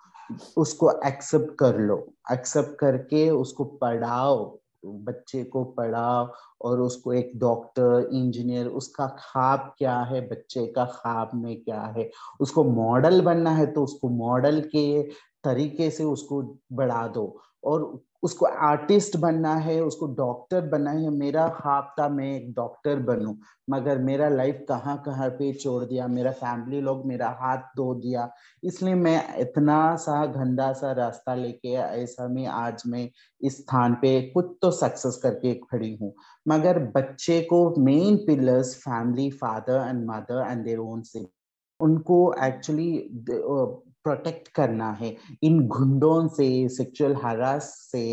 उसको 0.56 0.90
एक्सेप्ट 1.06 1.54
कर 1.58 1.78
लो 1.78 1.96
एक्सेप्ट 2.32 2.78
करके 2.78 3.28
उसको 3.30 3.64
पढ़ाओ 3.80 4.36
बच्चे 4.84 5.42
को 5.44 5.64
पढ़ाओ 5.64 6.26
और 6.62 6.80
उसको 6.80 7.12
एक 7.12 7.32
डॉक्टर 7.36 8.08
इंजीनियर 8.12 8.66
उसका 8.66 9.06
ख्वाब 9.18 9.74
क्या 9.78 9.98
है, 10.00 10.20
बच्चे 10.28 10.66
का 10.66 10.84
ख्वाब 10.84 11.30
में 11.34 11.56
क्या 11.62 11.80
है? 11.96 12.10
उसको 12.40 12.64
मॉडल 12.64 13.20
बनना 13.20 13.50
है 13.50 13.66
तो 13.66 13.84
उसको 13.84 14.08
मॉडल 14.08 14.60
के 14.60 15.02
तरीके 15.44 15.90
से 15.90 16.04
उसको 16.04 16.42
बढ़ा 16.72 17.06
दो। 17.08 17.40
और 17.64 17.82
उसको 18.24 18.46
आर्टिस्ट 18.46 19.16
बनना 19.16 19.54
है, 19.56 19.80
उसको 19.82 20.06
डॉक्टर 20.16 20.60
बनना 20.68 20.90
है, 20.90 21.10
मेरा 21.12 21.48
ख्वाब 21.56 21.94
था 21.98 22.08
मैं 22.08 22.30
एक 22.36 22.52
डॉक्टर 22.54 22.98
बनूं, 23.02 23.34
मगर 23.70 23.98
मेरा 24.00 24.28
लाइफ 24.28 24.64
कहाँ 24.68 24.96
कहाँ 25.06 25.28
पे 25.30 25.52
छोड़ 25.54 25.84
दिया, 25.84 26.06
मेरा 26.08 26.30
फैमिली 26.32 26.80
लोग 26.80 27.04
मेरा 27.06 27.28
हाथ 27.40 27.58
धो 27.76 27.94
दिया, 27.94 28.28
इसलिए 28.62 28.94
मैं 28.94 29.38
इतना 29.38 29.94
सा 29.96 30.24
गंदा 30.34 30.72
सा 30.72 30.92
रास्ता 30.92 31.34
लेके 31.34 31.72
ऐसा 31.74 32.28
में 32.28 32.46
आज 32.46 32.82
मैं 32.86 33.08
इस 33.40 33.56
स्थान 33.58 33.94
पे 34.02 34.20
कुछ 34.30 34.56
तो 34.62 34.70
सक्सेस 34.72 35.20
करके 35.22 35.54
खड़ी 35.62 35.94
हूँ। 35.96 36.12
मगर 36.46 36.78
बच्चे 36.96 37.40
को 37.42 37.58
main 37.78 38.16
pillars 38.26 38.74
family 38.78 39.30
father 39.32 39.86
and 39.88 40.04
mother 40.10 40.46
and 40.50 40.64
their 40.64 40.78
own 40.80 41.02
से, 41.02 41.26
उनको 41.80 42.34
एक्चुअली 42.44 42.90
प्रोटेक्ट 44.04 44.48
करना 44.48 44.90
है। 44.92 45.14
इन 45.42 45.66
घुंडों 45.66 46.26
से 46.28 46.46
सेक्सुअल 46.68 47.14
हरास 47.24 47.72
से 47.92 48.04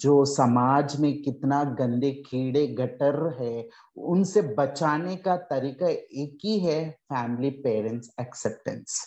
जो 0.00 0.24
समाज 0.24 0.96
में 1.00 1.12
कितना 1.22 1.62
गंदे, 1.80 2.10
कीड़े, 2.26 2.66
गटर 2.74 3.36
है, 3.40 3.68
उनसे 3.96 4.42
बचाने 4.58 5.16
का 5.16 5.36
तरीका 5.50 5.88
एक 5.88 6.38
ही 6.44 6.58
है 6.60 6.90
फैमिली 7.12 7.50
पेरेंट्स 7.64 8.10
एक्सेप्टेंस 8.20 9.02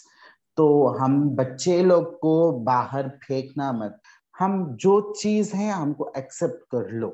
तो 0.57 0.67
हम 0.99 1.19
बच्चे 1.35 1.81
लोग 1.83 2.17
को 2.19 2.51
बाहर 2.65 3.07
फेंकना 3.23 3.71
मत। 3.71 3.99
हम 4.35 4.65
जो 4.75 4.99
चीज़ 5.13 5.55
है, 5.55 5.71
हमको 5.71 6.11
एक्सेप्ट 6.17 6.63
कर 6.71 6.89
लो। 6.91 7.09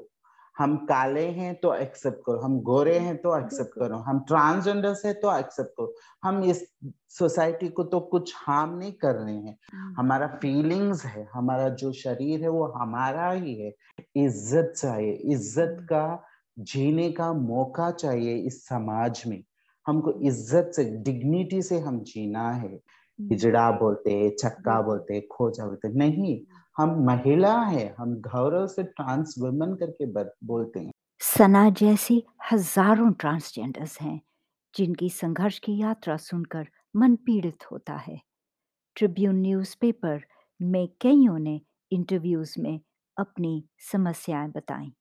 हम 0.57 0.75
काले 0.85 1.25
हैं 1.27 1.53
तो 1.59 1.73
एक्सेप्ट 1.75 2.19
करो 2.25 2.39
हम 2.39 2.59
गोरे 2.61 2.97
हैं 2.99 3.15
तो 3.17 3.37
एक्सेप्ट 3.37 3.73
करो 3.73 3.97
हम 4.07 4.19
ट्रांसजेंडर 4.27 4.95
है 5.05 5.13
तो 5.13 5.37
एक्सेप्ट 5.37 5.71
करो। 5.71 5.93
हम 6.23 6.43
इस 6.43 6.63
सोसाइटी 7.09 7.67
को 7.69 7.83
तो 7.83 7.99
कुछ 8.11 8.33
हार्म 8.37 8.77
नहीं 8.77 8.91
कर 8.93 9.15
रहे 9.15 9.35
हैं। 9.35 9.57
हम्म। 9.73 9.93
हमारा 9.97 10.27
फीलिंग्स 10.41 11.05
है 11.05 11.27
हमारा 11.33 11.69
जो 11.75 11.91
शरीर 11.93 12.41
है 12.41 12.49
वो 12.49 12.65
हमारा 12.75 13.31
ही 13.31 13.55
है। 13.55 13.73
इज़्ज़त 14.15 14.73
चाहिए 14.77 15.11
इज़्ज़त 15.11 15.69
हम्म। 15.69 15.85
का 15.85 16.23
जीने 16.57 17.11
का 17.11 17.31
मौका 17.33 17.91
चाहिए 17.91 18.35
इस 18.37 18.63
समाज 18.65 19.23
में। 19.27 19.43
हमको 19.85 20.11
इज़्ज़त 20.21 20.71
से 20.75 20.83
डिग्निटी 21.03 21.61
से 21.61 21.79
हम 21.79 21.99
जीना 22.05 22.49
है। 22.51 22.79
हिजड़ा 23.19 23.69
बोलते 23.71 24.13
छक्का 24.39 24.81
बोलते 24.81 25.19
खोजा 25.31 25.65
बोलते 25.65 25.89
नहीं 25.95 26.39
हम 26.77 27.03
महिला 27.05 27.61
है, 27.61 27.95
हम 27.99 28.15
गौरव 28.15 28.67
से 28.67 28.83
ट्रांस 28.83 29.35
वुमेन 29.39 29.75
करके 29.75 30.05
बोलते 30.45 30.79
हैं। 30.79 30.91
सना 31.21 31.69
जैसी 31.69 32.23
हज़ारों 32.51 33.11
ट्रांसजेंडर्स 33.11 34.01
हैं, 34.01 34.21
जिनकी 34.73 35.09
संघर्ष 35.09 35.59
की 35.59 35.77
यात्रा 35.81 36.17
सुनकर 36.17 36.67
मन 36.95 37.15
पीड़ित 37.15 37.71
होता 37.71 37.95
है। 37.97 38.19
ट्रिब्यून 38.95 39.35
न्यूज़पेपर 39.35 40.25
में 40.61 40.87
कईयों 41.01 41.39
ने 41.39 41.61
इंटरव्यूज़ 41.91 42.53
में 42.59 42.79
अपनी 43.17 43.69
समस्याएँ 43.91 44.49
बताई। 44.49 44.93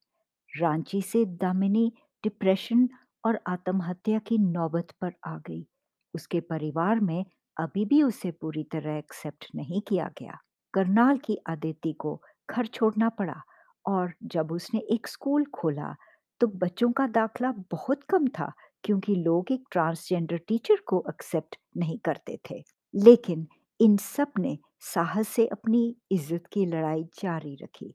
रांची 0.61 1.01
से 1.01 1.25
दामिनी 1.25 1.91
डिप्रेशन 2.23 2.89
और 3.25 3.39
आत्महत्या 3.47 4.19
की 4.19 4.37
नौबत 4.37 4.91
पर 5.01 5.13
आ 5.27 5.37
गई। 5.37 5.67
उसके 6.13 6.39
परिवार 6.39 6.99
में 6.99 7.25
अभी 7.57 7.85
भी 7.85 8.03
उसे 8.03 8.31
पूरी 8.31 8.63
तरह 8.63 8.97
एक्सेप्ट 8.97 9.47
नहीं 9.55 9.81
किया 9.81 10.11
गया। 10.19 10.37
करनाल 10.73 11.17
की 11.17 11.37
आदिति 11.49 11.93
को 11.99 12.21
घर 12.49 12.65
छोड़ना 12.67 13.09
पड़ा 13.09 13.41
और 13.85 14.13
जब 14.33 14.51
उसने 14.51 14.79
एक 14.91 15.07
स्कूल 15.07 15.45
खोला 15.55 15.95
तो 16.41 16.47
बच्चों 16.47 16.91
का 16.91 17.07
दाखला 17.07 17.51
बहुत 17.71 18.03
कम 18.03 18.27
था 18.29 18.51
क्योंकि 18.83 19.15
लोग 19.15 19.51
एक 19.51 19.63
ट्रांसजेंडर 19.71 20.37
टीचर 20.47 20.81
को 20.87 21.03
एक्सेप्ट 21.09 21.55
नहीं 21.77 21.97
करते 21.99 22.39
थे। 22.49 22.63
लेकिन 22.93 23.47
इन 23.79 23.97
सबने 23.97 24.57
साहस 24.83 25.27
से 25.27 25.45
अपनी 25.47 25.95
इज़्ज़त 26.11 26.47
की 26.53 26.65
लड़ाई 26.65 27.03
जारी 27.21 27.55
रखी। 27.63 27.93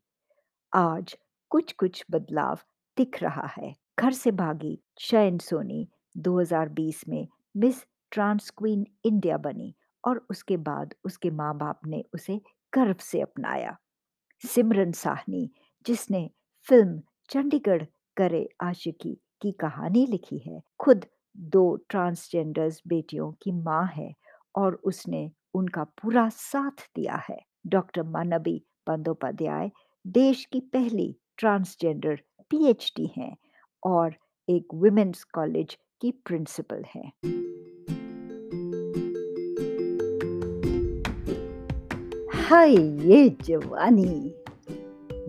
आज 0.72 1.16
कुछ 1.50 1.72
कुछ 1.72 2.04
बदलाव 2.10 2.58
दिख 2.96 3.22
रहा 3.22 3.46
है। 3.56 3.74
घर 3.98 4.12
से 4.12 4.30
भागी 4.32 4.78
शयन 5.00 5.38
सोनी 5.38 5.86
2020 6.18 7.02
में 7.08 7.26
मिस 7.56 7.84
ट्रांस 8.12 8.50
क्वीन 8.50 8.86
इंडिया 9.04 9.36
बनी 9.38 9.74
और 10.08 10.26
उसके 10.30 10.56
बाद 10.56 10.94
उसके 11.04 11.30
माँ 11.30 11.56
बाप 11.56 11.80
ने 11.86 12.04
उसे 12.14 12.40
गर्व 12.74 12.96
से 13.00 13.20
अपनाया। 13.20 13.76
सिमरन 14.46 14.92
साहनी, 14.92 15.50
जिसने 15.86 16.30
फ़िल्म 16.68 17.00
चंडीगढ़ 17.30 17.82
करे 18.16 18.48
आशिकी 18.60 19.14
की 19.42 19.52
कहानी 19.52 20.06
लिखी 20.06 20.38
है, 20.38 20.60
खुद 20.78 21.06
दो 21.36 21.76
ट्रांसजेंडर्स 21.88 22.82
बेटियों 22.86 23.32
की 23.32 23.52
माँ 23.52 23.86
है 23.86 24.12
और 24.56 24.74
उसने 24.84 25.30
उनका 25.54 25.84
पूरा 25.84 26.28
साथ 26.28 26.88
दिया 26.96 27.16
है। 27.28 27.38
डॉक्टर 27.66 28.02
मानबी 28.02 28.64
बंदोपाध्याय 28.86 29.70
देश 30.06 30.44
की 30.44 30.60
पहली 30.60 31.16
ट्रांसजेंडर 31.36 32.20
पीएचडी 32.50 33.06
हैं 33.16 33.36
और 33.84 34.14
एक 34.48 34.74
वुमेन्स 34.74 35.24
कॉलेज 35.24 35.76
की 36.00 36.10
प्रिंसिपल 36.24 36.84
हैं। 36.94 37.12
हाय, 42.48 42.74
ये 43.06 43.28
जवानी। 43.44 44.34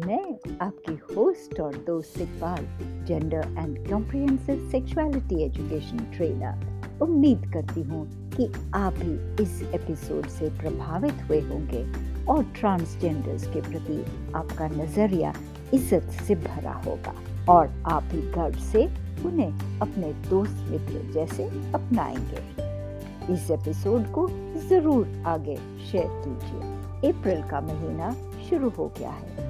मैं 0.06 0.58
आपकी 0.62 0.94
होस्ट 1.16 1.60
और 1.60 1.76
दोस्त 1.88 2.22
Iqbal 2.22 2.66
gender 3.08 3.48
and 3.58 3.90
comprehensive 3.90 4.70
sexuality 4.72 5.42
education 5.46 5.98
trainer 6.16 7.02
उम्मीद 7.02 7.42
करती 7.54 7.82
हूँ 7.82 8.06
कि 8.30 8.48
आप 8.76 8.94
भी 8.94 9.44
इस 9.44 9.62
एपिसोड 9.64 10.28
से 10.28 10.50
प्रभावित 10.50 11.28
हुए 11.30 11.42
होंगे 11.42 11.84
और 12.26 12.44
ट्रांसजेंडर्स 12.60 13.48
के 13.48 13.62
प्रति 13.62 14.06
आपका 14.36 14.68
नज़रिया 14.68 15.34
इज़्ज़त 15.74 16.10
से 16.28 16.36
भरा 16.48 16.82
होगा 16.86 17.16
और 17.54 17.84
आप 17.88 18.04
भी 18.04 18.22
गर्व 18.32 18.60
से 18.72 18.86
उन्हें 19.26 19.80
अपने 19.80 20.14
दोस्त 20.30 20.66
मित्र 20.72 21.12
जैसे 21.12 21.50
अपनाएँगे। 21.74 23.34
इस 23.34 23.52
एपिसोड 23.52 24.12
को 24.12 24.30
ज़रूर 24.70 25.24
आगे 25.28 25.56
शेयर 25.92 26.08
कीजिए। 26.08 26.79
अप्रैल 27.06 27.42
का 27.42 27.60
महीना 27.62 28.12
शुरू 28.50 28.70
हो 28.70 28.88
गया 28.98 29.10
है। 29.10 29.48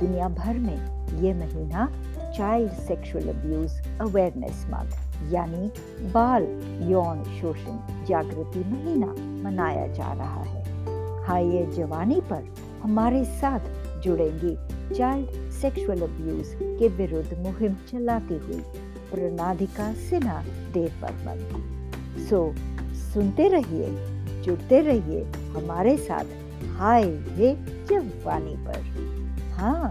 दुनिया 0.00 0.28
भर 0.28 0.58
में 0.58 1.20
ये 1.22 1.32
महीना 1.34 1.86
child 2.36 2.72
sexual 2.86 3.28
abuse 3.28 3.72
awareness 4.00 4.64
month 4.70 5.32
यानी 5.32 5.70
बाल 6.12 6.42
यौन 6.90 7.22
शोषण 7.40 7.78
जागृति 8.06 8.64
महीना 8.70 9.06
मनाया 9.44 9.86
जा 9.86 10.12
रहा 10.12 10.42
है। 10.42 10.66
हाँ 11.24 11.40
ये 11.42 11.64
जवानी 11.66 12.20
पर 12.30 12.44
हमारे 12.82 13.24
साथ 13.24 13.60
जुड़ेंगी 14.02 14.54
चाइल्ड 14.94 15.50
सेक्सुअल 15.52 16.02
अब्यूज 16.02 16.54
के 16.62 16.88
विरुद्ध 16.96 17.38
मुहिम 17.38 17.74
चलाती 17.90 18.38
हुई 18.38 18.60
प्रणाधिका 19.10 19.92
सिन्हा 20.08 20.42
देव 20.72 21.00
बर्मन 21.02 22.26
सो 22.28 22.40
सुनते 23.12 23.48
रहिए, 23.48 23.88
जुड़ते 24.42 24.80
रहिए 24.80 25.22
हमारे 25.56 25.96
साथ 25.96 26.47
हाय 26.78 27.04
ये 27.38 27.54
जवानी 27.90 28.54
पर। 28.66 28.82
हाँ 29.54 29.88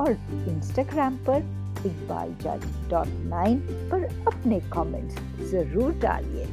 और 0.00 0.10
इंस्टाग्राम 0.48 1.16
पर 1.28 1.42
इकबाल 1.86 2.30
जज 2.42 2.64
डॉट 2.90 3.08
नाइन 3.26 3.58
पर 3.90 4.04
अपने 4.28 4.60
कमेंट्स 4.72 5.50
ज़रूर 5.50 5.92
डालिए। 6.02 6.44